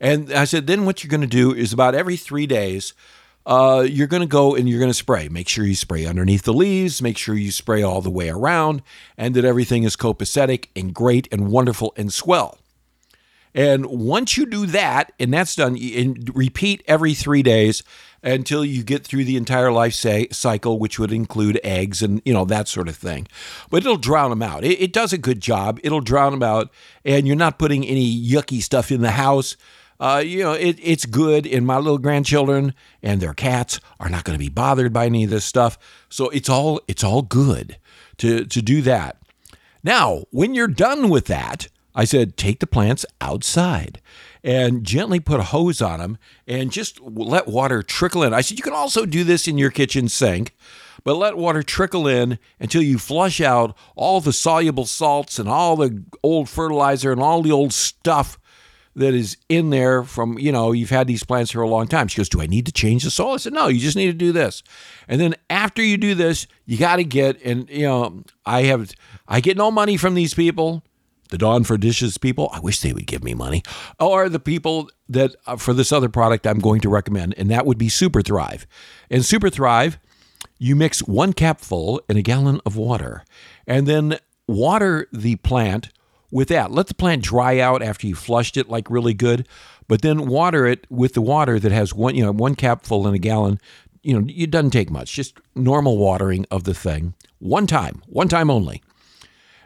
And 0.00 0.32
I 0.32 0.44
said, 0.46 0.66
then 0.66 0.84
what 0.84 1.02
you're 1.04 1.10
going 1.10 1.20
to 1.20 1.26
do 1.28 1.54
is 1.54 1.72
about 1.72 1.94
every 1.94 2.16
three 2.16 2.46
days, 2.46 2.92
uh, 3.46 3.86
you're 3.88 4.06
going 4.06 4.22
to 4.22 4.26
go 4.26 4.54
and 4.54 4.68
you're 4.68 4.78
going 4.78 4.90
to 4.90 4.94
spray. 4.94 5.28
Make 5.28 5.48
sure 5.48 5.64
you 5.64 5.74
spray 5.74 6.06
underneath 6.06 6.42
the 6.42 6.52
leaves. 6.52 7.02
Make 7.02 7.18
sure 7.18 7.34
you 7.34 7.50
spray 7.50 7.82
all 7.82 8.00
the 8.00 8.10
way 8.10 8.28
around 8.28 8.82
and 9.16 9.34
that 9.34 9.44
everything 9.44 9.82
is 9.82 9.96
copacetic 9.96 10.66
and 10.76 10.94
great 10.94 11.28
and 11.32 11.48
wonderful 11.48 11.92
and 11.96 12.12
swell. 12.12 12.58
And 13.54 13.86
once 13.86 14.36
you 14.36 14.46
do 14.46 14.66
that, 14.66 15.12
and 15.18 15.32
that's 15.32 15.54
done, 15.54 15.76
and 15.76 16.30
repeat 16.34 16.82
every 16.86 17.12
three 17.12 17.42
days 17.42 17.82
until 18.22 18.64
you 18.64 18.82
get 18.82 19.04
through 19.04 19.24
the 19.24 19.36
entire 19.36 19.70
life 19.70 19.92
say, 19.92 20.28
cycle, 20.30 20.78
which 20.78 20.98
would 20.98 21.12
include 21.12 21.60
eggs 21.62 22.02
and 22.02 22.22
you 22.24 22.32
know 22.32 22.44
that 22.46 22.68
sort 22.68 22.88
of 22.88 22.96
thing. 22.96 23.28
But 23.68 23.78
it'll 23.82 23.96
drown 23.96 24.30
them 24.30 24.42
out. 24.42 24.64
It, 24.64 24.80
it 24.80 24.92
does 24.92 25.12
a 25.12 25.18
good 25.18 25.40
job. 25.40 25.80
It'll 25.82 26.00
drown 26.00 26.32
them 26.32 26.42
out, 26.42 26.70
and 27.04 27.26
you're 27.26 27.36
not 27.36 27.58
putting 27.58 27.84
any 27.84 28.10
yucky 28.10 28.62
stuff 28.62 28.90
in 28.90 29.02
the 29.02 29.12
house 29.12 29.56
uh, 30.02 30.18
you 30.18 30.42
know, 30.42 30.52
it, 30.52 30.80
it's 30.82 31.06
good. 31.06 31.46
And 31.46 31.64
my 31.64 31.76
little 31.76 31.96
grandchildren 31.96 32.74
and 33.04 33.20
their 33.20 33.34
cats 33.34 33.78
are 34.00 34.08
not 34.08 34.24
going 34.24 34.34
to 34.34 34.44
be 34.44 34.48
bothered 34.48 34.92
by 34.92 35.06
any 35.06 35.22
of 35.22 35.30
this 35.30 35.44
stuff. 35.44 35.78
So 36.08 36.28
it's 36.30 36.48
all 36.48 36.80
it's 36.88 37.04
all 37.04 37.22
good 37.22 37.78
to 38.16 38.44
to 38.44 38.60
do 38.60 38.82
that. 38.82 39.16
Now, 39.84 40.24
when 40.30 40.54
you're 40.54 40.66
done 40.66 41.08
with 41.08 41.26
that, 41.26 41.68
I 41.94 42.04
said 42.04 42.36
take 42.36 42.58
the 42.58 42.66
plants 42.66 43.06
outside 43.20 44.00
and 44.42 44.82
gently 44.82 45.20
put 45.20 45.38
a 45.38 45.44
hose 45.44 45.80
on 45.80 46.00
them 46.00 46.18
and 46.48 46.72
just 46.72 47.00
let 47.00 47.46
water 47.46 47.84
trickle 47.84 48.24
in. 48.24 48.34
I 48.34 48.40
said 48.40 48.58
you 48.58 48.64
can 48.64 48.72
also 48.72 49.06
do 49.06 49.22
this 49.22 49.46
in 49.46 49.56
your 49.56 49.70
kitchen 49.70 50.08
sink 50.08 50.52
but 51.04 51.14
let 51.14 51.36
water 51.36 51.62
trickle 51.62 52.06
in 52.06 52.38
until 52.60 52.82
you 52.82 52.98
flush 52.98 53.40
out 53.40 53.76
all 53.96 54.20
the 54.20 54.32
soluble 54.32 54.86
salts 54.86 55.38
and 55.38 55.48
all 55.48 55.76
the 55.76 56.02
old 56.22 56.48
fertilizer 56.48 57.12
and 57.12 57.20
all 57.20 57.42
the 57.42 57.52
old 57.52 57.72
stuff 57.72 58.38
that 58.94 59.14
is 59.14 59.36
in 59.48 59.70
there 59.70 60.02
from, 60.02 60.38
you 60.38 60.52
know, 60.52 60.72
you've 60.72 60.90
had 60.90 61.06
these 61.06 61.24
plants 61.24 61.50
for 61.50 61.62
a 61.62 61.68
long 61.68 61.86
time. 61.86 62.08
She 62.08 62.18
goes, 62.18 62.28
Do 62.28 62.42
I 62.42 62.46
need 62.46 62.66
to 62.66 62.72
change 62.72 63.04
the 63.04 63.10
soil? 63.10 63.34
I 63.34 63.36
said, 63.38 63.52
No, 63.52 63.68
you 63.68 63.80
just 63.80 63.96
need 63.96 64.06
to 64.06 64.12
do 64.12 64.32
this. 64.32 64.62
And 65.08 65.20
then 65.20 65.34
after 65.48 65.82
you 65.82 65.96
do 65.96 66.14
this, 66.14 66.46
you 66.66 66.76
got 66.76 66.96
to 66.96 67.04
get, 67.04 67.42
and, 67.42 67.68
you 67.70 67.86
know, 67.86 68.22
I 68.44 68.62
have, 68.64 68.92
I 69.26 69.40
get 69.40 69.56
no 69.56 69.70
money 69.70 69.96
from 69.96 70.14
these 70.14 70.34
people. 70.34 70.82
The 71.30 71.38
Dawn 71.38 71.64
for 71.64 71.78
Dishes 71.78 72.18
people, 72.18 72.50
I 72.52 72.60
wish 72.60 72.80
they 72.80 72.92
would 72.92 73.06
give 73.06 73.24
me 73.24 73.32
money, 73.32 73.62
or 73.98 74.28
the 74.28 74.38
people 74.38 74.90
that 75.08 75.34
uh, 75.46 75.56
for 75.56 75.72
this 75.72 75.90
other 75.90 76.10
product 76.10 76.46
I'm 76.46 76.58
going 76.58 76.82
to 76.82 76.90
recommend, 76.90 77.34
and 77.38 77.50
that 77.50 77.64
would 77.64 77.78
be 77.78 77.88
Super 77.88 78.20
Thrive. 78.20 78.66
And 79.08 79.24
Super 79.24 79.48
Thrive, 79.48 79.98
you 80.58 80.76
mix 80.76 81.00
one 81.00 81.32
capful 81.32 82.02
in 82.06 82.18
a 82.18 82.22
gallon 82.22 82.60
of 82.66 82.76
water, 82.76 83.24
and 83.66 83.86
then 83.86 84.18
water 84.46 85.08
the 85.10 85.36
plant 85.36 85.88
with 86.32 86.48
that. 86.48 86.72
Let 86.72 86.88
the 86.88 86.94
plant 86.94 87.22
dry 87.22 87.60
out 87.60 87.82
after 87.82 88.08
you 88.08 88.16
flushed 88.16 88.56
it 88.56 88.68
like 88.68 88.90
really 88.90 89.14
good, 89.14 89.46
but 89.86 90.02
then 90.02 90.26
water 90.26 90.66
it 90.66 90.86
with 90.90 91.14
the 91.14 91.20
water 91.20 91.60
that 91.60 91.70
has 91.70 91.94
one, 91.94 92.16
you 92.16 92.24
know, 92.24 92.32
one 92.32 92.56
capful 92.56 93.06
in 93.06 93.14
a 93.14 93.18
gallon. 93.18 93.60
You 94.02 94.18
know, 94.18 94.26
it 94.28 94.50
doesn't 94.50 94.70
take 94.70 94.90
much, 94.90 95.12
just 95.12 95.38
normal 95.54 95.96
watering 95.96 96.46
of 96.50 96.64
the 96.64 96.74
thing. 96.74 97.14
One 97.38 97.68
time, 97.68 98.02
one 98.08 98.28
time 98.28 98.50
only. 98.50 98.82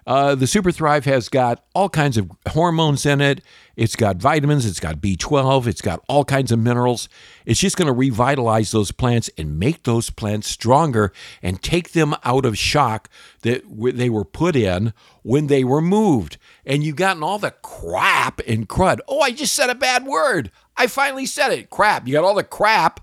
Uh, 0.06 0.36
the 0.36 0.46
Super 0.46 0.70
Thrive 0.70 1.04
has 1.06 1.28
got 1.28 1.64
all 1.74 1.88
kinds 1.88 2.16
of 2.16 2.30
hormones 2.50 3.04
in 3.04 3.20
it. 3.20 3.42
It's 3.74 3.96
got 3.96 4.18
vitamins, 4.18 4.64
it's 4.64 4.78
got 4.78 4.98
B12, 4.98 5.66
it's 5.66 5.80
got 5.80 6.00
all 6.08 6.24
kinds 6.24 6.52
of 6.52 6.60
minerals. 6.60 7.08
It's 7.44 7.58
just 7.58 7.76
going 7.76 7.88
to 7.88 7.92
revitalize 7.92 8.70
those 8.70 8.92
plants 8.92 9.28
and 9.36 9.58
make 9.58 9.82
those 9.82 10.10
plants 10.10 10.46
stronger 10.48 11.12
and 11.42 11.60
take 11.60 11.90
them 11.90 12.14
out 12.22 12.46
of 12.46 12.56
shock 12.56 13.10
that 13.42 13.64
they 13.96 14.08
were 14.08 14.24
put 14.24 14.54
in 14.54 14.92
when 15.22 15.48
they 15.48 15.64
were 15.64 15.82
moved. 15.82 16.38
And 16.64 16.84
you've 16.84 16.96
gotten 16.96 17.24
all 17.24 17.40
the 17.40 17.50
crap 17.62 18.40
and 18.46 18.68
crud. 18.68 19.00
Oh, 19.08 19.20
I 19.20 19.32
just 19.32 19.54
said 19.54 19.70
a 19.70 19.74
bad 19.74 20.06
word. 20.06 20.52
I 20.76 20.86
finally 20.86 21.26
said 21.26 21.50
it. 21.50 21.68
Crap. 21.68 22.06
You 22.06 22.12
got 22.12 22.24
all 22.24 22.34
the 22.34 22.44
crap. 22.44 23.00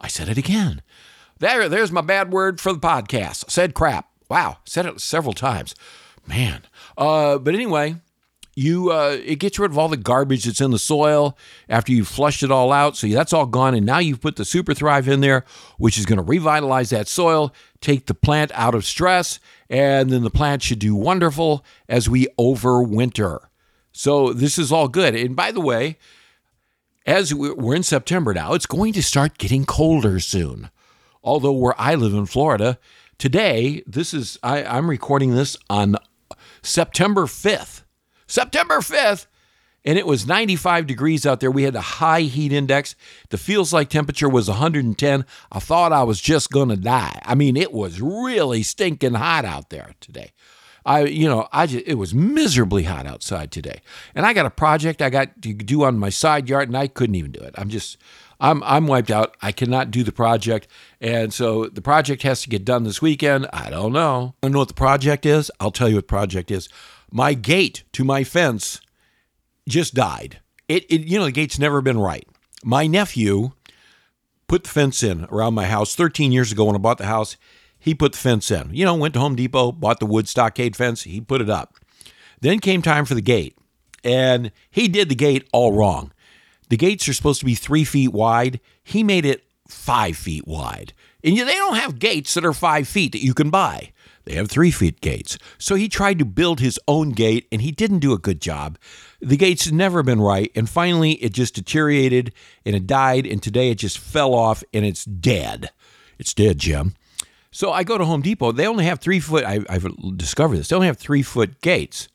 I 0.00 0.08
said 0.08 0.28
it 0.28 0.38
again. 0.38 0.82
There, 1.38 1.68
there's 1.68 1.92
my 1.92 2.00
bad 2.00 2.32
word 2.32 2.60
for 2.60 2.72
the 2.72 2.80
podcast. 2.80 3.44
I 3.46 3.50
said 3.50 3.72
crap. 3.72 4.08
Wow, 4.28 4.58
said 4.64 4.86
it 4.86 5.00
several 5.00 5.32
times 5.32 5.74
man. 6.30 6.62
Uh, 6.96 7.36
but 7.38 7.54
anyway, 7.54 7.96
you 8.56 8.90
uh, 8.90 9.16
it 9.24 9.36
gets 9.36 9.58
rid 9.58 9.70
of 9.70 9.78
all 9.78 9.88
the 9.88 9.96
garbage 9.96 10.44
that's 10.44 10.60
in 10.60 10.70
the 10.70 10.78
soil 10.78 11.36
after 11.68 11.92
you've 11.92 12.08
flushed 12.08 12.42
it 12.42 12.50
all 12.50 12.72
out. 12.72 12.96
So 12.96 13.06
that's 13.08 13.32
all 13.32 13.46
gone, 13.46 13.74
and 13.74 13.84
now 13.84 13.98
you've 13.98 14.20
put 14.20 14.36
the 14.36 14.44
Super 14.44 14.74
Thrive 14.74 15.08
in 15.08 15.20
there, 15.20 15.44
which 15.78 15.98
is 15.98 16.06
going 16.06 16.16
to 16.18 16.22
revitalize 16.22 16.90
that 16.90 17.08
soil, 17.08 17.54
take 17.80 18.06
the 18.06 18.14
plant 18.14 18.50
out 18.54 18.74
of 18.74 18.84
stress, 18.84 19.40
and 19.68 20.10
then 20.10 20.22
the 20.22 20.30
plant 20.30 20.62
should 20.62 20.78
do 20.78 20.94
wonderful 20.94 21.64
as 21.88 22.08
we 22.08 22.26
overwinter. 22.38 23.40
So 23.92 24.32
this 24.32 24.58
is 24.58 24.72
all 24.72 24.88
good. 24.88 25.14
And 25.14 25.34
by 25.34 25.52
the 25.52 25.60
way, 25.60 25.98
as 27.06 27.34
we're 27.34 27.74
in 27.74 27.82
September 27.82 28.34
now, 28.34 28.54
it's 28.54 28.66
going 28.66 28.92
to 28.92 29.02
start 29.02 29.38
getting 29.38 29.64
colder 29.64 30.20
soon. 30.20 30.70
Although 31.22 31.52
where 31.52 31.78
I 31.80 31.94
live 31.94 32.14
in 32.14 32.26
Florida, 32.26 32.78
today, 33.18 33.82
this 33.86 34.14
is, 34.14 34.38
I, 34.42 34.64
I'm 34.64 34.88
recording 34.88 35.34
this 35.34 35.56
on 35.68 35.96
September 36.62 37.22
5th. 37.22 37.82
September 38.26 38.78
5th, 38.78 39.26
and 39.84 39.98
it 39.98 40.06
was 40.06 40.26
95 40.26 40.86
degrees 40.86 41.26
out 41.26 41.40
there. 41.40 41.50
We 41.50 41.62
had 41.62 41.74
a 41.74 41.80
high 41.80 42.22
heat 42.22 42.52
index. 42.52 42.94
The 43.30 43.38
feels 43.38 43.72
like 43.72 43.88
temperature 43.88 44.28
was 44.28 44.48
110. 44.48 45.24
I 45.50 45.58
thought 45.58 45.92
I 45.92 46.02
was 46.02 46.20
just 46.20 46.50
going 46.50 46.68
to 46.68 46.76
die. 46.76 47.18
I 47.24 47.34
mean, 47.34 47.56
it 47.56 47.72
was 47.72 48.00
really 48.00 48.62
stinking 48.62 49.14
hot 49.14 49.44
out 49.44 49.70
there 49.70 49.94
today. 50.00 50.32
I, 50.84 51.04
you 51.04 51.28
know, 51.28 51.48
I 51.52 51.66
just, 51.66 51.84
it 51.86 51.94
was 51.94 52.14
miserably 52.14 52.84
hot 52.84 53.06
outside 53.06 53.52
today. 53.52 53.80
And 54.14 54.24
I 54.24 54.32
got 54.32 54.46
a 54.46 54.50
project 54.50 55.02
I 55.02 55.10
got 55.10 55.40
to 55.42 55.52
do 55.52 55.84
on 55.84 55.98
my 55.98 56.10
side 56.10 56.48
yard 56.48 56.68
and 56.68 56.76
I 56.76 56.86
couldn't 56.86 57.14
even 57.14 57.32
do 57.32 57.40
it. 57.40 57.54
I'm 57.56 57.68
just, 57.68 57.98
I'm, 58.40 58.62
I'm 58.62 58.86
wiped 58.86 59.10
out. 59.10 59.36
I 59.42 59.52
cannot 59.52 59.90
do 59.90 60.02
the 60.02 60.12
project. 60.12 60.66
And 61.00 61.32
so 61.32 61.66
the 61.66 61.82
project 61.82 62.22
has 62.22 62.42
to 62.42 62.48
get 62.48 62.64
done 62.64 62.84
this 62.84 63.02
weekend. 63.02 63.46
I 63.52 63.70
don't 63.70 63.92
know. 63.92 64.34
I 64.42 64.46
don't 64.46 64.52
know 64.52 64.60
what 64.60 64.68
the 64.68 64.74
project 64.74 65.26
is. 65.26 65.50
I'll 65.60 65.70
tell 65.70 65.88
you 65.88 65.96
what 65.96 66.08
the 66.08 66.14
project 66.14 66.50
is. 66.50 66.68
My 67.10 67.34
gate 67.34 67.84
to 67.92 68.04
my 68.04 68.24
fence 68.24 68.80
just 69.68 69.94
died. 69.94 70.40
It, 70.68 70.84
it 70.90 71.02
you 71.02 71.18
know, 71.18 71.26
the 71.26 71.32
gate's 71.32 71.58
never 71.58 71.82
been 71.82 71.98
right. 71.98 72.26
My 72.64 72.86
nephew 72.86 73.52
put 74.46 74.64
the 74.64 74.70
fence 74.70 75.02
in 75.02 75.24
around 75.26 75.54
my 75.54 75.66
house 75.66 75.94
13 75.94 76.32
years 76.32 76.50
ago 76.50 76.64
when 76.64 76.74
I 76.74 76.78
bought 76.78 76.98
the 76.98 77.06
house. 77.06 77.36
He 77.80 77.94
put 77.94 78.12
the 78.12 78.18
fence 78.18 78.50
in. 78.50 78.70
You 78.72 78.84
know, 78.84 78.94
went 78.94 79.14
to 79.14 79.20
Home 79.20 79.34
Depot, 79.34 79.72
bought 79.72 79.98
the 79.98 80.06
wood 80.06 80.28
stockade 80.28 80.76
fence, 80.76 81.02
he 81.02 81.20
put 81.20 81.40
it 81.40 81.50
up. 81.50 81.74
Then 82.40 82.60
came 82.60 82.82
time 82.82 83.04
for 83.04 83.14
the 83.14 83.20
gate, 83.20 83.56
and 84.04 84.52
he 84.70 84.86
did 84.86 85.08
the 85.08 85.14
gate 85.14 85.48
all 85.52 85.72
wrong. 85.72 86.12
The 86.68 86.76
gates 86.76 87.08
are 87.08 87.14
supposed 87.14 87.40
to 87.40 87.46
be 87.46 87.54
three 87.54 87.84
feet 87.84 88.12
wide. 88.12 88.60
He 88.84 89.02
made 89.02 89.24
it 89.24 89.44
five 89.68 90.16
feet 90.16 90.46
wide. 90.46 90.92
And 91.24 91.36
they 91.36 91.44
don't 91.44 91.76
have 91.76 91.98
gates 91.98 92.34
that 92.34 92.44
are 92.44 92.52
five 92.52 92.88
feet 92.88 93.12
that 93.12 93.24
you 93.24 93.34
can 93.34 93.50
buy. 93.50 93.92
They 94.24 94.34
have 94.34 94.48
three 94.48 94.70
feet 94.70 95.00
gates. 95.00 95.38
So 95.58 95.74
he 95.74 95.88
tried 95.88 96.18
to 96.18 96.24
build 96.24 96.60
his 96.60 96.78
own 96.86 97.10
gate 97.10 97.48
and 97.50 97.60
he 97.60 97.72
didn't 97.72 97.98
do 97.98 98.12
a 98.12 98.18
good 98.18 98.40
job. 98.40 98.78
The 99.20 99.36
gate's 99.36 99.70
never 99.72 100.02
been 100.02 100.20
right. 100.20 100.52
And 100.54 100.68
finally, 100.68 101.12
it 101.14 101.32
just 101.32 101.54
deteriorated 101.54 102.32
and 102.64 102.76
it 102.76 102.86
died. 102.86 103.26
And 103.26 103.42
today 103.42 103.70
it 103.70 103.76
just 103.76 103.98
fell 103.98 104.34
off 104.34 104.62
and 104.72 104.84
it's 104.84 105.04
dead. 105.04 105.70
It's 106.18 106.34
dead, 106.34 106.58
Jim. 106.58 106.94
So 107.52 107.72
I 107.72 107.82
go 107.82 107.98
to 107.98 108.04
Home 108.04 108.22
Depot. 108.22 108.52
They 108.52 108.66
only 108.66 108.84
have 108.84 109.00
three 109.00 109.20
foot, 109.20 109.44
I, 109.44 109.60
I've 109.68 109.86
discovered 110.16 110.56
this, 110.56 110.68
they 110.68 110.76
only 110.76 110.86
have 110.86 110.98
three 110.98 111.22
foot 111.22 111.60
gates. 111.60 112.08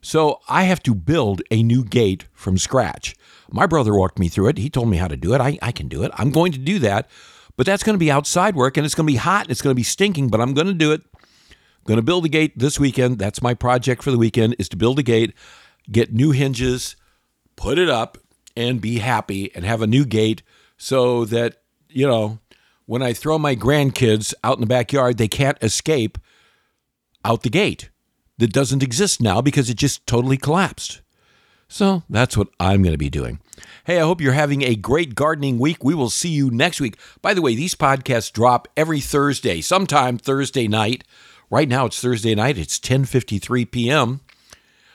So 0.00 0.40
I 0.48 0.64
have 0.64 0.82
to 0.82 0.94
build 0.94 1.42
a 1.50 1.62
new 1.62 1.84
gate 1.84 2.26
from 2.32 2.58
scratch. 2.58 3.14
My 3.50 3.66
brother 3.66 3.94
walked 3.94 4.18
me 4.18 4.28
through 4.28 4.48
it. 4.48 4.58
He 4.58 4.68
told 4.68 4.88
me 4.88 4.96
how 4.96 5.06
to 5.06 5.16
do 5.16 5.32
it. 5.34 5.40
I, 5.40 5.58
I 5.62 5.70
can 5.70 5.86
do 5.86 6.02
it. 6.02 6.10
I'm 6.16 6.30
going 6.30 6.50
to 6.52 6.58
do 6.58 6.80
that. 6.80 7.08
But 7.56 7.66
that's 7.66 7.84
going 7.84 7.94
to 7.94 7.98
be 7.98 8.10
outside 8.10 8.56
work 8.56 8.76
and 8.76 8.84
it's 8.84 8.94
going 8.94 9.06
to 9.06 9.12
be 9.12 9.18
hot 9.18 9.44
and 9.44 9.50
it's 9.52 9.62
going 9.62 9.72
to 9.72 9.78
be 9.78 9.84
stinking, 9.84 10.28
but 10.28 10.40
I'm 10.40 10.54
going 10.54 10.66
to 10.66 10.72
do 10.72 10.90
it. 10.92 11.02
I'm 11.14 11.86
going 11.86 11.98
to 11.98 12.02
build 12.02 12.24
a 12.24 12.28
gate 12.28 12.58
this 12.58 12.80
weekend. 12.80 13.18
That's 13.18 13.42
my 13.42 13.54
project 13.54 14.02
for 14.02 14.10
the 14.10 14.18
weekend 14.18 14.56
is 14.58 14.68
to 14.70 14.76
build 14.76 14.98
a 14.98 15.02
gate, 15.02 15.34
get 15.90 16.12
new 16.12 16.30
hinges, 16.30 16.96
put 17.54 17.78
it 17.78 17.88
up 17.88 18.18
and 18.56 18.80
be 18.80 18.98
happy 18.98 19.54
and 19.54 19.64
have 19.64 19.82
a 19.82 19.86
new 19.86 20.04
gate 20.04 20.42
so 20.76 21.24
that, 21.26 21.58
you 21.88 22.06
know, 22.06 22.38
when 22.86 23.02
I 23.02 23.12
throw 23.12 23.38
my 23.38 23.56
grandkids 23.56 24.34
out 24.42 24.56
in 24.56 24.60
the 24.60 24.66
backyard, 24.66 25.18
they 25.18 25.28
can't 25.28 25.58
escape 25.62 26.18
out 27.24 27.42
the 27.42 27.50
gate 27.50 27.90
that 28.38 28.52
doesn't 28.52 28.82
exist 28.82 29.20
now 29.20 29.40
because 29.40 29.70
it 29.70 29.76
just 29.76 30.06
totally 30.06 30.36
collapsed. 30.36 31.02
So 31.68 32.02
that's 32.10 32.36
what 32.36 32.48
I'm 32.60 32.82
going 32.82 32.92
to 32.92 32.98
be 32.98 33.08
doing. 33.08 33.40
Hey, 33.84 33.98
I 33.98 34.02
hope 34.02 34.20
you're 34.20 34.32
having 34.32 34.62
a 34.62 34.74
great 34.74 35.14
gardening 35.14 35.58
week. 35.58 35.82
We 35.82 35.94
will 35.94 36.10
see 36.10 36.28
you 36.28 36.50
next 36.50 36.80
week. 36.80 36.98
By 37.22 37.34
the 37.34 37.40
way, 37.40 37.54
these 37.54 37.74
podcasts 37.74 38.32
drop 38.32 38.68
every 38.76 39.00
Thursday, 39.00 39.60
sometime 39.60 40.18
Thursday 40.18 40.68
night. 40.68 41.04
Right 41.50 41.68
now 41.68 41.86
it's 41.86 42.00
Thursday 42.00 42.34
night. 42.34 42.58
It's 42.58 42.78
10:53 42.78 43.70
p.m. 43.70 44.20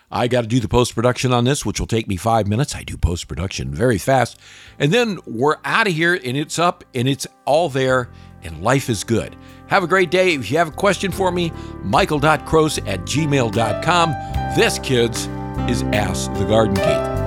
I 0.09 0.27
got 0.27 0.41
to 0.41 0.47
do 0.47 0.59
the 0.59 0.69
post 0.69 0.95
production 0.95 1.33
on 1.33 1.43
this, 1.43 1.65
which 1.65 1.79
will 1.79 1.87
take 1.87 2.07
me 2.07 2.15
five 2.15 2.47
minutes. 2.47 2.75
I 2.75 2.83
do 2.83 2.97
post 2.97 3.27
production 3.27 3.73
very 3.73 3.97
fast. 3.97 4.39
And 4.79 4.93
then 4.93 5.19
we're 5.25 5.57
out 5.65 5.87
of 5.87 5.93
here 5.93 6.13
and 6.13 6.37
it's 6.37 6.57
up 6.57 6.83
and 6.95 7.07
it's 7.07 7.27
all 7.45 7.69
there 7.69 8.09
and 8.43 8.61
life 8.63 8.89
is 8.89 9.03
good. 9.03 9.35
Have 9.67 9.83
a 9.83 9.87
great 9.87 10.11
day. 10.11 10.33
If 10.33 10.49
you 10.49 10.57
have 10.57 10.69
a 10.69 10.71
question 10.71 11.11
for 11.11 11.31
me, 11.31 11.51
michael.crose 11.83 12.77
at 12.79 13.01
gmail.com. 13.01 14.11
This, 14.55 14.79
kids, 14.79 15.27
is 15.69 15.83
Ask 15.93 16.33
the 16.35 16.45
Garden 16.45 16.75
Geek, 16.75 16.85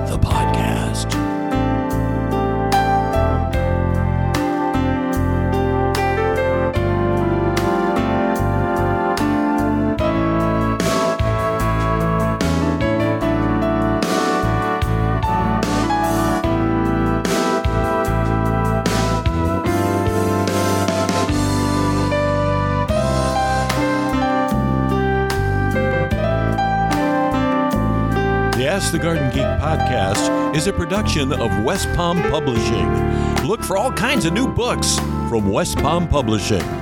the 0.09 0.17
podcast. 0.19 1.30
The 28.91 28.99
Garden 28.99 29.29
Geek 29.29 29.45
podcast 29.61 30.53
is 30.53 30.67
a 30.67 30.73
production 30.73 31.31
of 31.31 31.63
West 31.63 31.87
Palm 31.93 32.21
Publishing. 32.23 33.47
Look 33.47 33.63
for 33.63 33.77
all 33.77 33.93
kinds 33.93 34.25
of 34.25 34.33
new 34.33 34.49
books 34.49 34.99
from 35.29 35.49
West 35.49 35.77
Palm 35.77 36.09
Publishing. 36.09 36.80